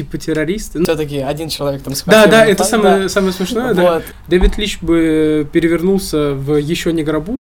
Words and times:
типа 0.00 0.18
террористы. 0.18 0.78
Ну, 0.78 0.84
Все-таки 0.84 1.18
один 1.18 1.48
человек 1.48 1.82
там 1.82 1.92
Да, 1.92 1.96
схватил. 1.98 2.30
да, 2.30 2.44
это 2.46 2.58
так, 2.58 2.66
самое, 2.66 3.08
самое 3.08 3.32
смешное, 3.32 3.74
да. 3.74 3.82
Вот. 3.94 4.02
Дэвид 4.28 4.56
Лич 4.58 4.78
бы 4.80 5.46
перевернулся 5.52 6.32
в 6.34 6.56
еще 6.56 6.92
не 6.92 7.02
гробу. 7.02 7.36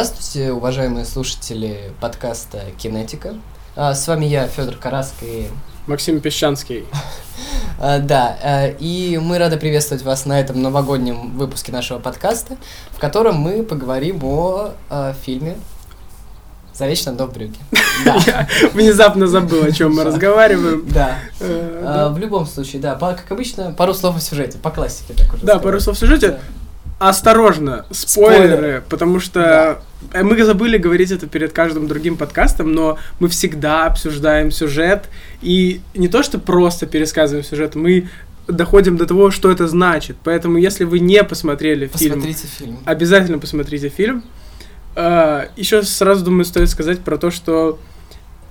Здравствуйте, 0.00 0.52
уважаемые 0.52 1.04
слушатели 1.04 1.90
подкаста 2.00 2.60
Кинетика. 2.78 3.34
А, 3.74 3.94
С 3.94 4.06
вами 4.06 4.26
я, 4.26 4.46
Федор 4.46 4.76
Караск, 4.76 5.14
и 5.22 5.48
Максим 5.88 6.20
Песчанский. 6.20 6.84
А, 7.80 7.98
Да, 7.98 8.38
а, 8.40 8.68
и 8.68 9.18
мы 9.20 9.38
рады 9.38 9.56
приветствовать 9.56 10.04
вас 10.04 10.24
на 10.24 10.38
этом 10.38 10.62
новогоднем 10.62 11.36
выпуске 11.36 11.72
нашего 11.72 11.98
подкаста, 11.98 12.56
в 12.92 13.00
котором 13.00 13.38
мы 13.38 13.64
поговорим 13.64 14.20
о 14.22 14.72
фильме 15.24 15.56
«Завечно 16.72 17.12
до 17.12 17.26
в 17.26 17.32
брюки». 17.32 17.58
Да, 18.04 18.14
Я 18.24 18.48
внезапно 18.74 19.26
забыл, 19.26 19.64
о 19.64 19.72
чем 19.72 19.96
мы 19.96 20.04
разговариваем. 20.04 20.88
да. 20.88 21.18
Э, 21.40 21.80
да. 21.82 22.08
В 22.10 22.18
любом 22.18 22.46
случае, 22.46 22.80
да, 22.80 22.94
как 22.94 23.28
обычно, 23.32 23.72
пару 23.72 23.94
слов 23.94 24.16
о 24.16 24.20
сюжете, 24.20 24.58
по 24.58 24.70
классике 24.70 25.14
так 25.14 25.34
уже 25.34 25.44
Да, 25.44 25.58
пару 25.58 25.80
слов 25.80 25.96
в 25.96 25.98
сюжете. 25.98 26.38
Да. 27.00 27.08
Осторожно, 27.08 27.84
спойлеры, 27.90 28.48
Спойлеры. 28.48 28.82
потому 28.88 29.20
что 29.20 29.80
э, 30.12 30.22
мы 30.22 30.42
забыли 30.44 30.78
говорить 30.78 31.10
это 31.12 31.26
перед 31.26 31.52
каждым 31.52 31.86
другим 31.86 32.16
подкастом, 32.16 32.72
но 32.72 32.98
мы 33.20 33.28
всегда 33.28 33.86
обсуждаем 33.86 34.50
сюжет, 34.50 35.08
и 35.40 35.80
не 35.94 36.08
то, 36.08 36.22
что 36.22 36.38
просто 36.38 36.86
пересказываем 36.86 37.44
сюжет, 37.44 37.74
мы 37.76 38.08
доходим 38.48 38.96
до 38.96 39.06
того, 39.06 39.30
что 39.30 39.50
это 39.50 39.68
значит. 39.68 40.16
Поэтому, 40.24 40.56
если 40.58 40.84
вы 40.84 40.98
не 41.00 41.22
посмотрели 41.22 41.86
фильм, 41.94 42.14
Посмотрите 42.14 42.46
фильм. 42.46 42.78
обязательно 42.84 43.38
посмотрите 43.38 43.88
фильм. 43.90 44.24
Еще 44.96 45.82
сразу, 45.82 46.24
думаю, 46.24 46.44
стоит 46.44 46.70
сказать 46.70 47.00
про 47.00 47.18
то, 47.18 47.30
что 47.30 47.78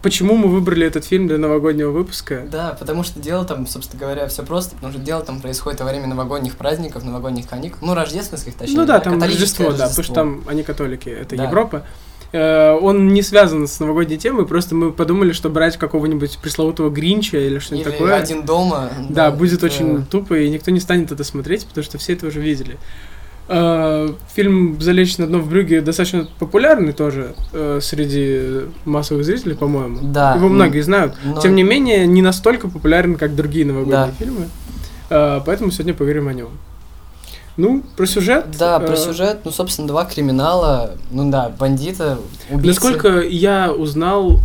почему 0.01 0.35
мы 0.35 0.47
выбрали 0.49 0.85
этот 0.85 1.05
фильм 1.05 1.27
для 1.27 1.37
новогоднего 1.37 1.91
выпуска. 1.91 2.45
Да, 2.51 2.75
потому 2.79 3.03
что 3.03 3.19
дело 3.19 3.45
там, 3.45 3.67
собственно 3.67 3.99
говоря, 3.99 4.27
все 4.27 4.43
просто, 4.43 4.75
потому 4.75 4.93
что 4.93 5.01
дело 5.01 5.21
там 5.21 5.41
происходит 5.41 5.79
во 5.81 5.87
время 5.87 6.07
новогодних 6.07 6.55
праздников, 6.55 7.03
новогодних 7.03 7.47
каникул, 7.47 7.79
ну, 7.87 7.93
рождественских, 7.93 8.55
точнее. 8.55 8.77
Ну 8.77 8.85
да, 8.85 8.99
там 8.99 9.15
католическое 9.15 9.67
Рождество, 9.67 9.85
да, 9.85 9.89
потому 9.89 10.03
что 10.03 10.13
там 10.13 10.43
они 10.47 10.63
католики, 10.63 11.09
это 11.09 11.35
Да. 11.35 11.43
Европа. 11.45 11.85
Э, 12.33 12.73
Он 12.81 13.07
не 13.13 13.21
связан 13.21 13.67
с 13.67 13.79
новогодней 13.79 14.17
темой, 14.17 14.45
просто 14.45 14.75
мы 14.75 14.91
подумали, 14.91 15.31
что 15.31 15.49
брать 15.49 15.77
какого-нибудь 15.77 16.37
пресловутого 16.39 16.89
Гринча 16.89 17.37
или 17.37 17.59
что-нибудь 17.59 17.93
такое. 17.93 18.15
один 18.15 18.43
дома. 18.43 18.89
Да, 19.09 19.31
будет 19.31 19.59
это- 19.63 19.67
очень 19.67 20.05
тупо, 20.05 20.37
и 20.37 20.49
никто 20.49 20.71
не 20.71 20.81
станет 20.81 21.11
это 21.13 21.23
смотреть, 21.23 21.65
потому 21.65 21.85
что 21.85 21.97
все 21.97 22.13
это 22.13 22.27
уже 22.27 22.41
видели. 22.41 22.77
Э, 23.49 24.09
Фильм 24.35 24.79
«Залечь 24.81 25.17
на 25.17 25.25
дно 25.27 25.39
в 25.39 25.49
брюге» 25.49 25.81
достаточно 25.81 26.27
популярный 26.39 26.91
тоже 26.91 27.33
э, 27.53 27.79
среди 27.81 28.65
массовых 28.85 29.23
зрителей, 29.23 29.55
по-моему. 29.55 29.99
Да. 30.01 30.35
Его 30.35 30.49
многие 30.49 30.81
знают. 30.81 31.15
но- 31.23 31.39
Тем 31.39 31.55
не 31.55 31.63
менее, 31.63 32.05
не 32.07 32.21
настолько 32.21 32.67
популярен, 32.67 33.15
как 33.15 33.35
другие 33.35 33.65
новогодние 33.65 34.07
Да. 34.07 34.11
фильмы. 34.17 34.49
Э, 35.09 35.39
Поэтому 35.45 35.71
сегодня 35.71 35.93
поговорим 35.93 36.27
о 36.27 36.33
нем. 36.33 36.49
Ну, 37.55 37.83
про 37.95 38.05
сюжет. 38.05 38.45
Да, 38.59 38.79
про 38.79 38.93
э, 38.93 38.97
сюжет, 38.97 39.39
ну, 39.45 39.51
собственно, 39.51 39.87
два 39.87 40.05
криминала, 40.05 40.91
ну 41.09 41.31
да, 41.31 41.49
бандита, 41.57 42.19
убийцы. 42.51 42.67
Насколько 42.67 43.21
я 43.21 43.71
узнал, 43.73 44.39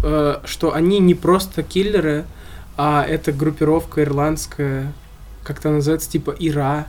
что 0.44 0.72
они 0.74 0.98
не 1.00 1.14
просто 1.14 1.62
киллеры, 1.62 2.24
а 2.76 3.04
это 3.06 3.32
группировка 3.32 4.02
ирландская, 4.02 4.92
как-то 5.42 5.68
называется, 5.70 6.08
типа 6.10 6.34
Ира, 6.38 6.86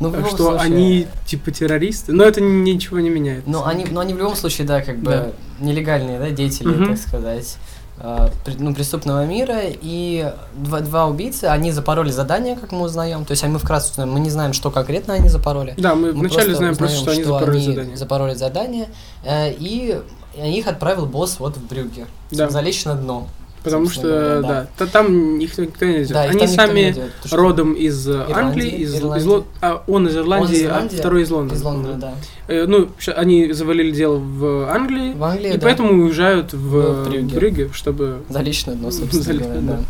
ну, 0.00 0.10
любом 0.10 0.26
что 0.26 0.36
случае- 0.36 0.60
они 0.60 1.06
типа 1.26 1.50
террористы, 1.50 2.12
но 2.12 2.24
это 2.24 2.40
ничего 2.40 3.00
не 3.00 3.10
меняет. 3.10 3.46
Ну, 3.46 3.64
они, 3.64 3.86
ну, 3.90 4.00
они 4.00 4.14
в 4.14 4.18
любом 4.18 4.36
случае, 4.36 4.66
да, 4.66 4.80
как 4.82 4.98
бы 4.98 5.10
Да. 5.10 5.30
нелегальные, 5.60 6.18
да, 6.18 6.30
деятели, 6.30 6.68
Мгм. 6.68 6.88
так 6.90 6.98
сказать, 6.98 7.56
э, 7.98 8.28
ну, 8.58 8.74
преступного 8.74 9.24
мира, 9.24 9.60
и 9.64 10.32
два, 10.56 10.80
два 10.80 11.06
убийцы, 11.06 11.44
они 11.44 11.70
запороли 11.70 12.10
задание, 12.10 12.56
как 12.56 12.72
мы 12.72 12.82
узнаем, 12.82 13.24
то 13.24 13.30
есть 13.32 13.44
а 13.44 13.48
мы 13.48 13.58
вкратце 13.60 14.04
мы 14.04 14.18
не 14.20 14.30
знаем, 14.30 14.52
что 14.52 14.70
конкретно 14.70 15.14
они 15.14 15.28
запороли. 15.28 15.74
Да, 15.76 15.94
мы, 15.94 16.12
Мы 16.12 16.20
вначале 16.28 16.54
знаем 16.56 16.74
просто, 16.76 16.98
узнаем, 16.98 17.20
что 17.20 17.30
они 17.30 17.38
запороли 17.40 17.58
они 17.58 17.66
задание. 17.66 17.96
запороли 17.96 18.34
задание, 18.34 18.88
э, 19.24 19.52
и 19.52 20.00
их 20.36 20.66
отправил 20.66 21.06
босс 21.06 21.36
вот 21.38 21.56
в 21.56 21.66
Брюгге, 21.68 22.06
Да. 22.32 22.50
залечь 22.50 22.84
на 22.84 22.94
дно. 22.96 23.28
Потому 23.64 23.88
что, 23.88 24.02
да, 24.02 24.40
да. 24.42 24.66
та- 24.76 24.86
там 24.86 25.38
их 25.38 25.56
никто 25.56 25.86
не 25.86 26.02
идет. 26.02 26.12
Да, 26.12 26.22
они 26.24 26.46
сами 26.46 26.90
идет, 26.90 27.10
родом 27.32 27.72
из 27.72 28.06
Ирландии, 28.06 28.34
Англии, 28.34 28.68
из, 28.68 28.94
из 28.94 29.00
Ирландии. 29.00 29.26
Лон- 29.26 29.44
а, 29.62 29.82
он 29.86 30.06
из 30.06 30.16
Ирландии, 30.16 30.46
Он 30.46 30.52
из 30.54 30.62
а 30.62 30.66
Ирландии, 30.66 30.96
второй 30.96 31.22
из 31.22 31.30
Лондона. 31.30 31.56
Из 31.56 31.62
Лондона, 31.62 31.94
да. 31.98 32.14
Э, 32.46 32.66
ну, 32.66 32.90
они 33.16 33.52
завалили 33.52 33.90
дело 33.90 34.18
в 34.18 34.70
Англии, 34.70 35.14
В 35.14 35.24
Англии, 35.24 35.54
и 35.54 35.56
да. 35.56 35.60
поэтому 35.62 36.04
уезжают 36.04 36.52
в, 36.52 36.58
В 37.04 37.08
Брюгге. 37.08 37.36
Брюгге, 37.36 37.70
чтобы... 37.72 38.22
Залечь 38.28 38.66
на 38.66 38.74
дно, 38.74 38.90
собственно 38.90 39.40
на 39.46 39.54
да. 39.54 39.60
дно. 39.60 39.84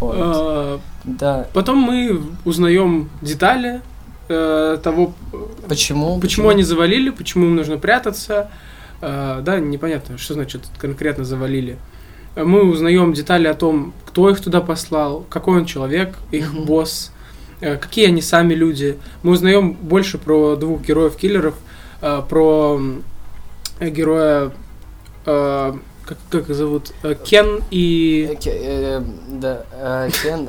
Вот. 0.00 0.14
э, 0.18 0.78
Да. 1.04 1.46
Потом 1.54 1.78
мы 1.78 2.20
узнаем 2.44 3.08
детали 3.22 3.80
э, 4.28 4.78
того, 4.82 5.14
э, 5.32 5.36
Почему? 5.66 6.20
почему 6.20 6.50
они 6.50 6.62
завалили, 6.62 7.08
почему 7.08 7.46
им 7.46 7.56
нужно 7.56 7.78
прятаться. 7.78 8.50
Э, 9.00 9.40
да, 9.42 9.58
непонятно, 9.60 10.18
что 10.18 10.34
значит 10.34 10.62
конкретно 10.78 11.24
завалили. 11.24 11.72
Э, 11.72 11.76
Мы 12.36 12.62
узнаем 12.70 13.12
детали 13.12 13.46
о 13.48 13.54
том, 13.54 13.92
кто 14.06 14.30
их 14.30 14.40
туда 14.40 14.60
послал, 14.60 15.24
какой 15.28 15.58
он 15.58 15.66
человек, 15.66 16.16
их 16.30 16.52
Мгм. 16.52 16.64
босс, 16.64 17.12
э, 17.60 17.76
какие 17.76 18.06
они 18.06 18.22
сами 18.22 18.54
люди. 18.54 18.96
Мы 19.22 19.32
узнаем 19.32 19.72
больше 19.72 20.18
про 20.18 20.56
двух 20.56 20.82
героев-киллеров, 20.82 21.54
э, 22.02 22.22
про 22.28 22.80
э, 23.80 23.90
героя, 23.90 24.52
как, 26.04 26.18
как 26.30 26.50
их 26.50 26.56
зовут, 26.56 26.92
Э, 27.02 27.14
Кен 27.14 27.62
и... 27.70 28.36
Э, 28.44 28.50
э, 28.98 29.02
Да, 29.28 29.62
э, 29.72 30.10
Кен. 30.22 30.48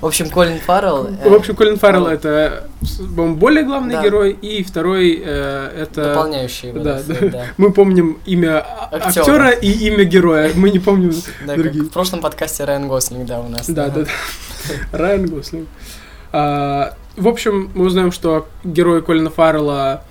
В 0.00 0.06
общем, 0.06 0.30
Колин 0.30 0.58
Фаррелл. 0.60 1.08
В 1.24 1.34
общем, 1.34 1.54
Колин 1.54 1.76
Фаррелл 1.78 2.06
это, 2.06 2.68
более 3.10 3.64
главный 3.64 3.94
Да. 3.94 4.02
герой, 4.02 4.32
и 4.32 4.62
второй 4.62 5.12
это... 5.14 6.14
Дополняющий 6.14 6.72
да. 6.72 7.00
Мы 7.56 7.72
помним 7.72 8.18
имя 8.26 8.64
Актера. 8.90 9.20
актера 9.20 9.50
и 9.50 9.70
имя 9.88 10.04
героя. 10.04 10.50
Мы 10.54 10.70
не 10.70 10.78
помним 10.78 11.12
Да, 11.46 11.54
другие. 11.56 11.84
в 11.84 11.90
прошлом 11.90 12.20
подкасте 12.20 12.64
Райан 12.64 12.88
Гослинг, 12.88 13.26
да, 13.26 13.40
у 13.40 13.48
нас. 13.48 13.68
Да, 13.68 13.88
да, 13.88 14.04
да. 14.04 14.98
Райан 14.98 15.26
Гослинг. 15.26 15.68
А, 16.32 16.94
В 17.16 17.28
общем, 17.28 17.70
мы 17.74 17.86
узнаем, 17.86 18.12
что 18.12 18.46
герой 18.64 19.02
Колина 19.02 19.30
Фаррелла 19.30 20.02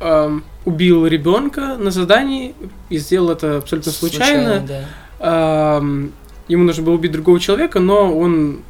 ам, 0.00 0.44
убил 0.64 1.06
ребенка 1.06 1.76
на 1.76 1.90
задании 1.90 2.54
и 2.90 2.98
сделал 2.98 3.30
это 3.30 3.58
абсолютно 3.58 3.92
случайно. 3.92 4.64
да. 4.66 4.80
Ам, 5.20 6.12
Ему 6.48 6.64
нужно 6.64 6.82
было 6.82 6.94
убить 6.94 7.12
другого 7.12 7.38
человека, 7.38 7.78
но 7.78 8.16
он 8.16 8.60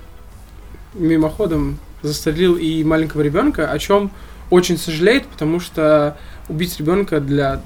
мимоходом 0.94 1.78
застрелил 2.02 2.56
и 2.56 2.82
маленького 2.82 3.22
ребенка, 3.22 3.70
о 3.70 3.78
чем 3.78 4.10
очень 4.50 4.78
сожалеет, 4.78 5.26
потому 5.26 5.60
что 5.60 6.16
убить 6.48 6.78
ребенка 6.78 7.20
для 7.20 7.60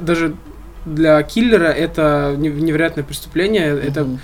даже 0.00 0.34
для 0.86 1.22
киллера 1.22 1.66
это 1.66 2.34
нев- 2.38 2.58
невероятное 2.60 3.04
преступление, 3.04 3.78
это 3.78 4.04
Мгм. 4.04 4.20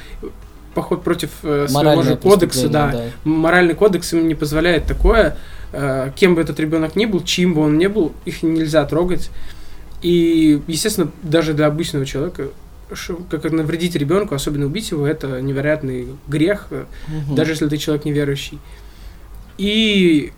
поход 0.74 1.02
против 1.02 1.30
э, 1.42 1.66
своего 1.68 2.02
же 2.02 2.16
кодекса, 2.16 2.68
да. 2.68 2.86
преступление, 2.86 3.12
Моральный 3.24 3.74
кодекс 3.74 4.12
им 4.12 4.28
не 4.28 4.34
позволяет 4.34 4.86
такое. 4.86 5.36
Э, 5.72 6.10
Кем 6.16 6.34
бы 6.34 6.40
этот 6.40 6.58
ребенок 6.60 6.96
ни 6.96 7.06
был, 7.06 7.22
чьим 7.22 7.54
бы 7.54 7.62
он 7.62 7.78
ни 7.78 7.86
был, 7.86 8.12
их 8.24 8.42
нельзя 8.42 8.84
трогать. 8.84 9.30
И, 10.02 10.62
естественно, 10.66 11.10
даже 11.22 11.54
для 11.54 11.66
обычного 11.66 12.06
человека, 12.06 12.48
как 13.30 13.44
навредить 13.50 13.94
ребенку, 13.96 14.34
особенно 14.34 14.66
убить 14.66 14.90
его, 14.90 15.06
это 15.06 15.40
невероятный 15.42 16.08
грех, 16.26 16.68
Мгм. 17.08 17.34
даже 17.34 17.52
если 17.52 17.68
ты 17.68 17.76
человек 17.76 18.04
неверующий. 18.04 18.58
И 19.58 20.32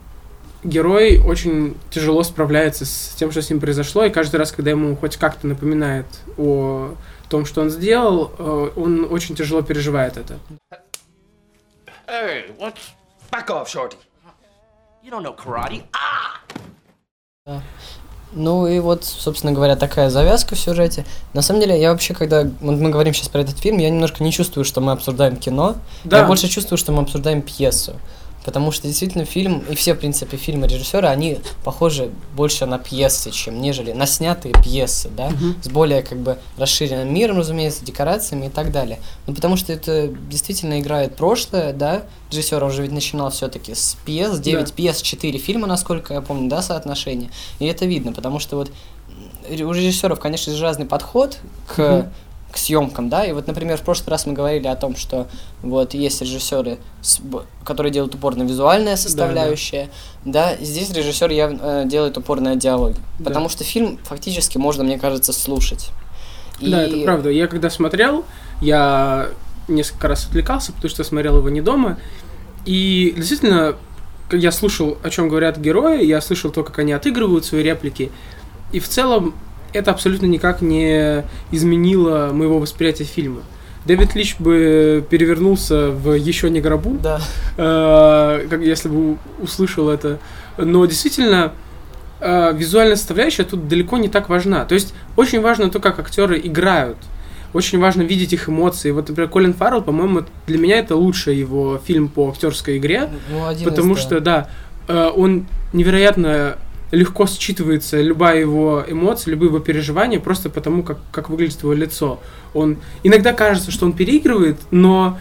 герой 0.64 1.18
очень 1.18 1.76
тяжело 1.90 2.22
справляется 2.22 2.84
с 2.86 3.14
тем, 3.18 3.30
что 3.30 3.40
с 3.42 3.50
ним 3.50 3.60
произошло, 3.60 4.04
и 4.04 4.10
каждый 4.10 4.36
раз, 4.36 4.50
когда 4.50 4.70
ему 4.70 4.96
хоть 4.96 5.16
как-то 5.16 5.46
напоминает 5.46 6.06
о 6.36 6.94
том, 7.28 7.44
что 7.46 7.60
он 7.60 7.70
сделал, 7.70 8.32
э, 8.38 8.70
он 8.76 9.06
очень 9.10 9.36
тяжело 9.36 9.62
переживает 9.62 10.16
это. 10.16 10.38
Hey, 12.08 12.50
what's... 12.58 12.78
Back 13.30 13.46
off, 13.48 13.68
Shorty. 13.68 13.94
You 15.02 15.10
don't 15.10 15.22
know 15.22 15.34
karate. 15.34 15.82
Ну 18.32 18.66
и 18.68 18.78
вот, 18.78 19.04
собственно 19.04 19.52
говоря, 19.52 19.74
такая 19.74 20.10
завязка 20.10 20.54
в 20.54 20.58
сюжете. 20.58 21.04
На 21.32 21.42
самом 21.42 21.60
деле, 21.60 21.80
я 21.80 21.90
вообще, 21.90 22.14
когда 22.14 22.42
вот 22.42 22.76
мы 22.76 22.90
говорим 22.90 23.12
сейчас 23.12 23.28
про 23.28 23.40
этот 23.40 23.58
фильм, 23.58 23.78
я 23.78 23.90
немножко 23.90 24.22
не 24.22 24.30
чувствую, 24.30 24.64
что 24.64 24.80
мы 24.80 24.92
обсуждаем 24.92 25.36
кино. 25.36 25.76
Да. 26.04 26.18
Я 26.18 26.24
больше 26.26 26.48
чувствую, 26.48 26.78
что 26.78 26.92
мы 26.92 27.02
обсуждаем 27.02 27.42
пьесу. 27.42 27.94
Потому 28.44 28.72
что 28.72 28.86
действительно 28.88 29.24
фильм, 29.26 29.62
и 29.70 29.74
все, 29.74 29.92
в 29.94 29.98
принципе, 29.98 30.36
фильмы 30.38 30.66
режиссера, 30.66 31.10
они 31.10 31.38
похожи 31.62 32.10
больше 32.34 32.64
на 32.64 32.78
пьесы, 32.78 33.30
чем 33.30 33.60
нежели 33.60 33.92
на 33.92 34.06
снятые 34.06 34.54
пьесы, 34.62 35.10
да, 35.14 35.28
Мгм. 35.28 35.56
с 35.62 35.68
более 35.68 36.02
как 36.02 36.18
бы 36.18 36.38
расширенным 36.56 37.12
миром, 37.12 37.38
разумеется, 37.38 37.84
декорациями 37.84 38.46
и 38.46 38.48
так 38.48 38.72
далее. 38.72 38.98
Ну, 39.26 39.34
потому 39.34 39.56
что 39.56 39.72
это 39.74 40.08
действительно 40.08 40.80
играет 40.80 41.16
прошлое, 41.16 41.72
да, 41.74 42.04
режиссер 42.30 42.62
уже 42.64 42.82
ведь 42.82 42.92
начинал 42.92 43.30
все-таки 43.30 43.74
с 43.74 43.96
пьес, 44.06 44.38
9 44.38 44.66
Да. 44.68 44.72
пьес, 44.72 45.02
4 45.02 45.38
фильма, 45.38 45.66
насколько 45.66 46.14
я 46.14 46.22
помню, 46.22 46.48
да, 46.48 46.62
соотношение. 46.62 47.30
И 47.58 47.66
это 47.66 47.84
видно, 47.84 48.12
потому 48.12 48.38
что 48.38 48.56
вот 48.56 48.70
у 49.50 49.72
режиссеров, 49.72 50.18
конечно 50.18 50.54
же, 50.54 50.62
разный 50.62 50.86
подход 50.86 51.36
к 51.66 51.78
Мгм. 51.78 52.12
К 52.50 52.56
съемкам, 52.56 53.08
да, 53.08 53.24
и 53.24 53.32
вот, 53.32 53.46
например, 53.46 53.78
в 53.78 53.82
прошлый 53.82 54.10
раз 54.10 54.26
мы 54.26 54.32
говорили 54.32 54.66
о 54.66 54.76
том, 54.76 54.96
что 54.96 55.28
вот 55.62 55.94
есть 55.94 56.20
режиссеры, 56.20 56.78
которые 57.64 57.92
делают 57.92 58.14
упор 58.14 58.34
на 58.36 58.42
визуальная 58.42 58.96
составляющая, 58.96 59.88
да, 60.24 60.56
здесь 60.56 60.90
режиссер 60.92 61.30
явно 61.30 61.60
э, 61.62 61.84
делает 61.86 62.18
упор 62.18 62.40
на 62.40 62.56
диалоги, 62.56 62.96
Да. 63.18 63.26
потому 63.26 63.48
что 63.48 63.64
фильм 63.64 63.98
фактически 64.04 64.58
можно, 64.58 64.82
мне 64.84 64.98
кажется, 64.98 65.32
слушать. 65.32 65.90
Да, 66.60 66.82
это 66.82 66.96
правда. 67.04 67.30
Я 67.30 67.46
когда 67.46 67.70
смотрел, 67.70 68.24
я 68.60 69.28
несколько 69.68 70.08
раз 70.08 70.26
отвлекался, 70.26 70.72
потому 70.72 70.90
что 70.90 71.04
смотрел 71.04 71.38
его 71.38 71.48
не 71.48 71.60
дома. 71.62 71.98
И 72.66 73.14
действительно, 73.16 73.76
я 74.30 74.52
слушал, 74.52 74.98
о 75.02 75.10
чем 75.10 75.28
говорят 75.28 75.56
герои, 75.58 76.04
я 76.04 76.20
слышал 76.20 76.50
то, 76.50 76.62
как 76.62 76.78
они 76.80 76.92
отыгрывают 76.92 77.44
свои 77.44 77.62
реплики. 77.62 78.10
И 78.72 78.80
в 78.80 78.88
целом 78.88 79.34
это 79.72 79.90
абсолютно 79.90 80.26
никак 80.26 80.60
не 80.60 81.24
изменило 81.50 82.30
моего 82.32 82.58
восприятия 82.58 83.04
фильма. 83.04 83.42
Дэвид 83.86 84.14
Лич 84.14 84.36
бы 84.38 85.04
перевернулся 85.08 85.90
в 85.90 86.12
еще 86.12 86.50
не 86.50 86.60
гробу, 86.60 86.98
Да, 87.02 87.20
э, 87.56 88.46
как 88.48 88.60
если 88.60 88.88
бы 88.88 89.16
услышал 89.42 89.88
это. 89.88 90.18
Но 90.58 90.84
действительно, 90.84 91.52
э, 92.20 92.52
визуальная 92.54 92.96
составляющая 92.96 93.44
тут 93.44 93.68
далеко 93.68 93.96
не 93.96 94.08
так 94.08 94.28
важна. 94.28 94.64
То 94.66 94.74
есть 94.74 94.94
очень 95.16 95.40
важно 95.40 95.70
то, 95.70 95.80
как 95.80 95.98
актеры 95.98 96.38
играют. 96.38 96.98
Очень 97.54 97.80
важно 97.80 98.02
видеть 98.02 98.32
их 98.32 98.48
эмоции. 98.48 98.90
Вот, 98.90 99.08
например, 99.08 99.30
Колин 99.30 99.54
Фаррелл, 99.54 99.82
по-моему, 99.82 100.24
для 100.46 100.58
меня 100.58 100.78
это 100.78 100.94
лучший 100.94 101.36
его 101.36 101.80
фильм 101.84 102.08
по 102.08 102.28
актерской 102.28 102.76
игре, 102.76 103.08
ну, 103.30 103.46
один 103.46 103.66
из, 103.66 103.68
потому 103.68 103.94
да. 103.94 104.00
что, 104.00 104.20
да, 104.20 104.48
э, 104.88 105.10
он 105.16 105.46
невероятно 105.72 106.58
легко 106.90 107.24
считывается 107.24 108.00
любая 108.00 108.40
его 108.40 108.84
эмоция, 108.86 109.32
любые 109.32 109.48
его 109.48 109.60
переживания, 109.60 110.18
просто 110.18 110.50
потому, 110.50 110.82
как, 110.82 110.98
как 111.12 111.30
выглядит 111.30 111.62
его 111.62 111.72
лицо. 111.72 112.20
Он 112.54 112.78
иногда 113.02 113.32
кажется, 113.32 113.70
что 113.70 113.86
он 113.86 113.92
переигрывает, 113.92 114.58
но 114.70 115.18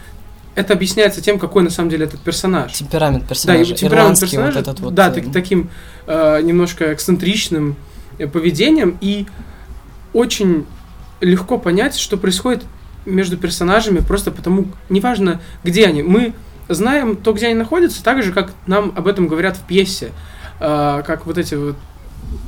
это 0.54 0.72
объясняется 0.74 1.20
тем, 1.20 1.38
какой 1.38 1.62
на 1.62 1.70
самом 1.70 1.90
деле 1.90 2.06
этот 2.06 2.20
персонаж. 2.20 2.72
темперамент 2.72 3.22
Да, 3.22 3.28
персонажа, 3.28 3.62
его 3.62 3.76
темперамент 3.76 4.20
персонажа, 4.20 4.58
вот 4.58 4.68
этот 4.68 4.80
вот. 4.80 4.94
да, 4.94 5.08
э, 5.08 5.12
так- 5.12 5.32
таким 5.32 5.70
э, 6.06 6.40
немножко 6.42 6.92
эксцентричным 6.92 7.76
э, 8.18 8.26
поведением, 8.26 8.98
и 9.00 9.26
очень 10.12 10.66
легко 11.20 11.58
понять, 11.58 11.96
что 11.96 12.16
происходит 12.16 12.64
между 13.06 13.36
персонажами, 13.36 13.98
просто 14.00 14.30
потому, 14.30 14.66
неважно, 14.88 15.40
где 15.62 15.86
они, 15.86 16.02
мы 16.02 16.34
знаем 16.68 17.16
то, 17.16 17.32
где 17.32 17.46
они 17.46 17.54
находятся, 17.54 18.02
так 18.02 18.22
же, 18.22 18.32
как 18.32 18.52
нам 18.66 18.92
об 18.96 19.06
этом 19.06 19.28
говорят 19.28 19.56
в 19.56 19.66
пьесе, 19.66 20.10
Э, 20.60 21.02
как 21.06 21.26
вот 21.26 21.38
эти 21.38 21.54
вот 21.54 21.76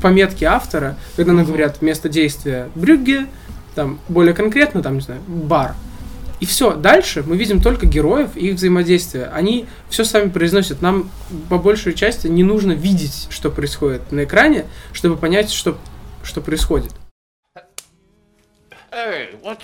пометки 0.01 0.45
автора, 0.45 0.97
когда 1.17 1.33
нам 1.33 1.45
говорят 1.45 1.83
место 1.83 2.09
действия 2.09 2.69
Брюгге, 2.75 3.27
там 3.75 3.99
более 4.09 4.35
конкретно, 4.35 4.83
там, 4.83 4.97
не 4.97 5.01
знаю, 5.01 5.21
бар. 5.27 5.75
И 6.41 6.45
все, 6.45 6.75
дальше 6.75 7.23
мы 7.23 7.37
видим 7.37 7.63
только 7.63 7.87
героев 7.87 8.37
и 8.37 8.49
их 8.49 8.57
взаимодействие. 8.57 9.27
Они 9.27 9.67
все 9.89 10.05
сами 10.05 10.29
произносят. 10.29 10.83
Нам 10.83 11.11
по 11.49 11.57
большей 11.57 11.95
части 11.95 12.27
не 12.27 12.43
нужно 12.43 12.73
видеть, 12.73 13.29
что 13.31 13.51
происходит 13.51 14.11
на 14.11 14.25
экране, 14.25 14.67
чтобы 14.93 15.17
понять, 15.17 15.51
что, 15.51 15.79
что 16.23 16.41
происходит. 16.41 16.93
Hey, 18.91 19.41
what's. 19.43 19.63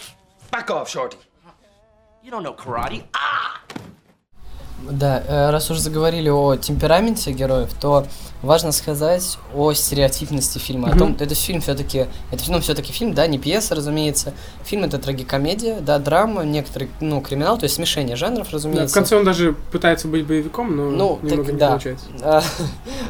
Back 0.50 0.70
off, 0.70 0.88
Shorty. 0.88 1.18
You 2.22 2.30
don't 2.30 2.42
know 2.42 2.56
karate. 2.56 3.02
Ah! 3.12 3.60
Да, 4.90 5.22
э, 5.26 5.50
раз 5.50 5.70
уж 5.70 5.78
заговорили 5.78 6.28
о 6.28 6.56
темпераменте 6.56 7.32
героев, 7.32 7.70
то 7.80 8.06
важно 8.42 8.70
сказать 8.72 9.36
о 9.54 9.72
стереотипности 9.72 10.58
фильма. 10.58 10.88
О 10.88 10.90
Мгм. 10.90 10.98
том, 10.98 11.16
это 11.18 11.34
фильм 11.34 11.60
все-таки, 11.60 12.06
это 12.30 12.44
ну, 12.48 12.60
все-таки 12.60 12.92
фильм, 12.92 13.12
да, 13.12 13.26
не 13.26 13.38
пьеса, 13.38 13.74
разумеется. 13.74 14.32
Фильм 14.64 14.84
это 14.84 14.98
трагикомедия, 14.98 15.80
да, 15.80 15.98
драма, 15.98 16.44
некоторый, 16.44 16.88
ну, 17.00 17.20
криминал, 17.20 17.58
то 17.58 17.64
есть 17.64 17.74
смешение 17.74 18.14
жанров, 18.16 18.46
Да, 18.46 18.52
разумеется. 18.54 18.88
в 18.88 18.94
конце 18.94 19.16
он 19.16 19.24
даже 19.24 19.56
пытается 19.72 20.06
быть 20.08 20.24
боевиком, 20.26 20.76
но 20.76 20.84
Ну, 20.90 21.18
немного 21.22 21.44
так 21.44 21.52
не 21.52 21.58
да. 21.58 21.68
получается. 21.70 22.06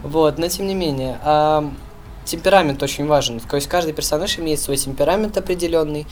Вот, 0.02 0.38
но 0.38 0.48
тем 0.48 0.66
не 0.66 0.74
менее, 0.74 1.18
темперамент 2.28 2.82
очень 2.82 3.06
важен. 3.06 3.40
То 3.40 3.56
есть 3.56 3.68
каждый 3.68 3.92
персонаж 3.92 4.38
имеет 4.38 4.60
свой 4.60 4.76
темперамент 4.76 5.36
определенный, 5.36 6.06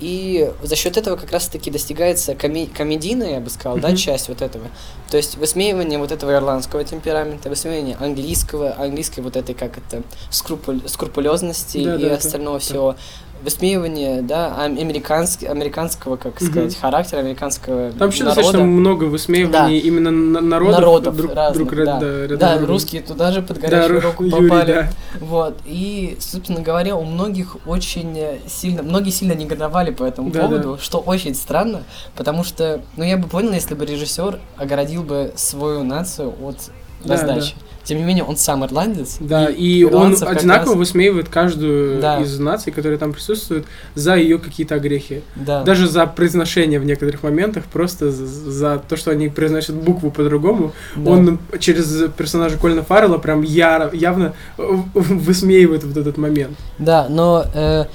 и 0.00 0.50
за 0.62 0.76
счет 0.76 0.96
этого 0.96 1.16
как 1.16 1.32
раз-таки 1.32 1.70
достигается 1.70 2.32
коме- 2.34 2.66
комедийная, 2.66 3.34
я 3.34 3.40
бы 3.40 3.50
сказал, 3.50 3.78
да, 3.78 3.88
Мгм. 3.88 3.96
часть 3.96 4.28
вот 4.28 4.42
этого. 4.42 4.66
То 5.10 5.16
есть 5.16 5.36
высмеивание 5.36 5.98
вот 5.98 6.12
этого 6.12 6.32
ирландского 6.32 6.84
темперамента, 6.84 7.48
высмеивание 7.48 7.96
английского, 7.98 8.74
английской 8.78 9.20
вот 9.20 9.36
этой, 9.36 9.54
как 9.54 9.78
это, 9.78 10.02
скрупуль- 10.30 10.86
скрупулезности 10.88 11.82
Да, 11.84 11.96
и 11.96 11.98
да, 12.02 12.08
да, 12.10 12.14
остального 12.16 12.56
да. 12.56 12.60
всего. 12.60 12.96
Высмеивание, 13.42 14.22
да, 14.22 14.54
ам- 14.56 14.78
американский, 14.78 15.46
американского, 15.46 16.16
как 16.16 16.40
Мгм. 16.40 16.50
сказать, 16.50 16.76
характера 16.76 17.18
американского 17.20 17.90
Там 17.90 17.98
вообще 17.98 18.22
народа. 18.24 18.40
достаточно 18.42 18.64
много 18.66 19.04
высмеиваний 19.04 19.78
именно 19.78 20.10
на- 20.12 20.40
народов, 20.40 20.78
Народов 20.80 21.16
друг, 21.16 21.34
разных, 21.34 21.66
друг 21.68 21.84
да. 21.84 21.98
да, 21.98 22.26
Да, 22.36 22.52
другом. 22.58 22.66
русские 22.74 23.02
туда 23.02 23.32
же 23.32 23.42
под 23.42 23.60
Да, 23.60 23.68
горячую 23.68 23.98
Ру- 24.00 24.02
руку 24.04 24.24
Юрий, 24.24 24.48
попали. 24.48 24.72
да. 24.72 24.90
Вот. 25.20 25.58
И, 25.64 26.16
собственно 26.20 26.60
говоря, 26.60 26.94
у 26.96 27.04
многих 27.04 27.56
очень 27.66 28.16
сильно, 28.46 28.82
многие 28.84 29.10
сильно 29.10 29.32
негодовали 29.32 29.90
по 29.90 30.04
этому 30.04 30.30
Да, 30.30 30.42
поводу, 30.42 30.78
что 30.80 30.98
очень 30.98 31.34
странно, 31.34 31.82
потому 32.16 32.44
что, 32.44 32.80
ну, 32.96 33.02
я 33.04 33.16
бы 33.16 33.26
понял, 33.28 33.52
если 33.52 33.74
бы 33.74 33.84
режиссер 33.84 34.38
оградил 34.56 35.02
бы 35.02 35.32
свою 35.34 35.82
нацию 35.82 36.32
от 36.42 36.56
Да, 37.04 37.14
раздачи. 37.14 37.54
Тем 37.84 37.98
не 37.98 38.04
менее, 38.04 38.22
он 38.22 38.36
сам 38.36 38.64
ирландец. 38.64 39.16
Да, 39.18 39.46
и, 39.50 39.82
он 39.82 39.90
ирландцев 39.92 40.28
как 40.28 40.38
одинаково 40.38 40.70
раз- 40.74 40.78
высмеивает 40.78 41.28
каждую 41.28 42.00
Да. 42.00 42.20
из 42.20 42.38
наций, 42.38 42.72
которые 42.72 42.96
там 42.98 43.12
присутствуют, 43.12 43.66
за 43.96 44.14
ее 44.14 44.38
какие-то 44.38 44.76
огрехи. 44.76 45.22
Да. 45.34 45.64
Даже 45.64 45.88
за 45.88 46.06
произношение 46.06 46.78
в 46.78 46.84
некоторых 46.84 47.22
моментах, 47.24 47.64
просто 47.64 48.12
за, 48.12 48.24
за 48.26 48.78
то, 48.88 48.96
что 48.96 49.10
они 49.10 49.28
произносят 49.28 49.74
букву 49.74 50.10
по-другому. 50.12 50.72
да. 50.94 51.10
Он 51.10 51.38
через 51.58 52.10
персонажа 52.16 52.56
Колина 52.56 52.82
Фаррелла 52.84 53.18
прям 53.18 53.42
яро, 53.42 53.90
явно 53.92 54.34
э, 54.58 54.62
высмеивает 54.94 55.82
вот 55.84 55.96
этот 55.96 56.16
момент. 56.18 56.56
Да, 56.78 57.06
но 57.08 57.44
э, 57.52 57.86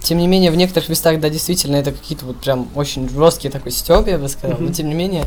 тем 0.00 0.18
не 0.18 0.28
менее 0.28 0.52
в 0.52 0.56
некоторых 0.56 0.88
местах, 0.88 1.18
да, 1.18 1.28
действительно, 1.30 1.74
это 1.76 1.90
какие-то 1.90 2.26
вот 2.26 2.36
прям 2.36 2.68
очень 2.76 3.08
жесткий 3.08 3.48
такой 3.48 3.72
стёб, 3.72 4.06
я 4.06 4.18
бы 4.18 4.28
сказал. 4.28 4.56
Но 4.60 4.72
тем 4.72 4.88
не 4.88 4.94
менее, 4.94 5.24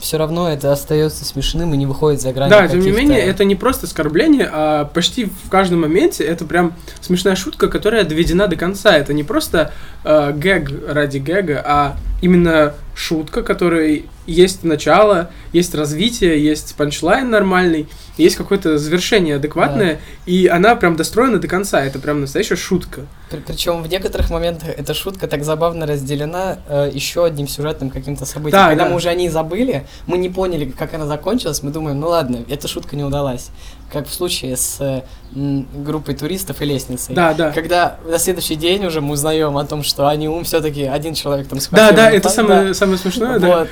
все 0.00 0.18
равно 0.18 0.50
это 0.50 0.72
остается 0.72 1.24
смешным 1.24 1.72
и 1.74 1.76
не 1.76 1.86
выходит 1.86 2.20
за 2.20 2.32
грани. 2.32 2.50
Да, 2.50 2.66
тем 2.66 2.80
не 2.80 2.90
менее, 2.90 3.20
это 3.20 3.44
не 3.44 3.54
просто 3.54 3.86
оскорбление, 3.86 4.48
а 4.50 4.84
почти 4.86 5.26
в 5.26 5.48
каждом 5.48 5.82
моменте 5.82 6.24
это 6.24 6.44
прям 6.44 6.74
смешная 7.00 7.36
шутка, 7.36 7.68
которая 7.68 8.04
доведена 8.04 8.46
до 8.46 8.56
конца. 8.56 8.96
Это 8.96 9.12
не 9.12 9.22
просто 9.22 9.72
э, 10.04 10.32
гэг 10.34 10.70
ради 10.88 11.18
гэга, 11.18 11.62
а 11.64 11.96
именно 12.22 12.74
шутка, 13.00 13.42
которой 13.42 14.04
есть 14.26 14.62
начало, 14.62 15.30
есть 15.52 15.74
развитие, 15.74 16.42
есть 16.42 16.74
панчлайн 16.76 17.30
нормальный, 17.30 17.88
есть 18.16 18.36
какое-то 18.36 18.78
завершение 18.78 19.36
адекватное, 19.36 20.00
и 20.26 20.46
она 20.46 20.76
прям 20.76 20.96
достроена 20.96 21.38
до 21.38 21.48
конца. 21.48 21.82
Это 21.82 21.98
прям 21.98 22.20
настоящая 22.20 22.56
шутка. 22.56 23.06
Причем 23.46 23.82
в 23.82 23.88
некоторых 23.88 24.30
моментах 24.30 24.68
эта 24.76 24.92
шутка 24.92 25.26
так 25.26 25.44
забавно 25.44 25.86
разделена 25.86 26.58
э, 26.68 26.90
еще 26.92 27.24
одним 27.24 27.48
сюжетным 27.48 27.90
каким-то 27.90 28.26
событием. 28.26 28.62
Да, 28.62 28.68
Когда 28.68 28.84
да. 28.84 28.90
мы 28.90 28.96
уже 28.96 29.08
о 29.08 29.14
ней 29.14 29.28
забыли, 29.28 29.86
мы 30.06 30.18
не 30.18 30.28
поняли, 30.28 30.66
как 30.66 30.92
она 30.94 31.06
закончилась, 31.06 31.62
мы 31.62 31.70
думаем, 31.70 31.98
ну 31.98 32.08
ладно, 32.08 32.44
эта 32.48 32.68
шутка 32.68 32.96
не 32.96 33.04
удалась. 33.04 33.50
Как 33.92 34.06
в 34.06 34.12
случае 34.12 34.56
с 34.56 34.80
э, 34.80 35.02
группой 35.32 36.14
туристов 36.14 36.60
и 36.62 36.64
лестницей. 36.64 37.14
Да, 37.14 37.34
да. 37.34 37.50
Когда 37.52 37.98
на 38.06 38.18
следующий 38.18 38.54
день 38.54 38.84
уже 38.86 39.00
мы 39.00 39.12
узнаем 39.14 39.56
о 39.56 39.64
том, 39.64 39.82
что 39.82 40.08
они 40.08 40.28
ум 40.28 40.44
все-таки 40.44 40.84
один 40.84 41.14
человек 41.14 41.48
там 41.48 41.58
Да, 41.58 41.64
схватил. 41.64 41.96
да, 41.96 42.10
не 42.10 42.16
это 42.18 42.28
так, 42.28 42.32
самое, 42.32 42.68
да. 42.68 42.74
самое 42.74 42.98
смешное, 42.98 43.38
да. 43.38 43.58
Вот. 43.58 43.68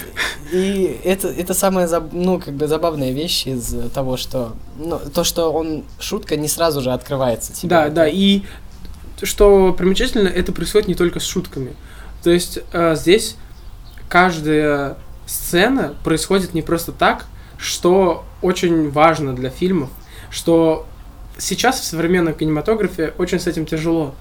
И 0.52 1.00
это, 1.04 1.28
это 1.28 1.54
самая, 1.54 1.88
ну, 2.12 2.40
как 2.40 2.54
бы 2.54 2.66
забавная 2.66 3.12
вещь 3.12 3.46
из 3.46 3.74
того, 3.92 4.16
что, 4.16 4.52
ну, 4.76 4.98
то, 4.98 5.22
что 5.24 5.52
он, 5.52 5.84
шутка 6.00 6.36
не 6.36 6.48
сразу 6.48 6.80
же 6.80 6.90
открывается 6.90 7.52
тебе. 7.52 7.68
Да, 7.68 7.88
да, 7.88 8.08
и 8.08 8.42
что 9.22 9.72
примечательно, 9.72 10.28
это 10.28 10.52
происходит 10.52 10.88
не 10.88 10.94
только 10.94 11.20
с 11.20 11.24
шутками. 11.24 11.74
То 12.22 12.30
есть 12.30 12.58
э, 12.72 12.94
здесь 12.96 13.36
каждая 14.08 14.96
сцена 15.26 15.94
происходит 16.04 16.54
не 16.54 16.62
просто 16.62 16.92
так, 16.92 17.26
что 17.58 18.24
очень 18.42 18.90
важно 18.90 19.34
для 19.34 19.50
фильмов, 19.50 19.90
что 20.30 20.86
сейчас 21.38 21.80
в 21.80 21.84
современном 21.84 22.34
кинематографе 22.34 23.14
очень 23.18 23.40
с 23.40 23.46
этим 23.46 23.66
тяжело. 23.66 24.14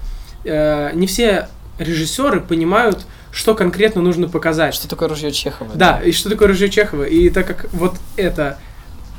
Э, 0.44 0.90
не 0.94 1.06
все 1.06 1.48
режиссеры 1.78 2.40
понимают 2.40 3.06
что 3.30 3.54
конкретно 3.54 4.02
нужно 4.02 4.28
показать. 4.28 4.74
Что 4.74 4.88
такое 4.88 5.08
ружье 5.08 5.30
Чехова? 5.30 5.70
Да, 5.74 6.00
и 6.02 6.12
что 6.12 6.30
такое 6.30 6.48
ружье 6.48 6.68
Чехова. 6.68 7.04
И 7.04 7.30
так 7.30 7.46
как 7.46 7.72
вот 7.72 7.96
это 8.16 8.58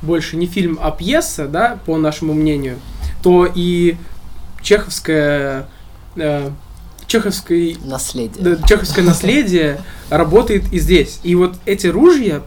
больше 0.02 0.38
не 0.38 0.48
фильм, 0.48 0.80
а 0.82 0.92
пьеса, 0.92 1.48
да, 1.48 1.80
по 1.86 1.98
нашему 1.98 2.34
мнению, 2.34 2.80
то 3.22 3.50
и 3.54 3.98
чеховская 4.62 5.68
э, 6.16 6.50
чеховской 7.08 7.78
Наследие. 7.84 8.56
да, 8.56 8.68
чеховское 8.68 9.04
наследие 9.04 9.82
работает 10.10 10.72
и 10.74 10.80
здесь. 10.80 11.20
И 11.24 11.36
вот 11.36 11.56
эти 11.66 11.88
ружья 11.88 12.42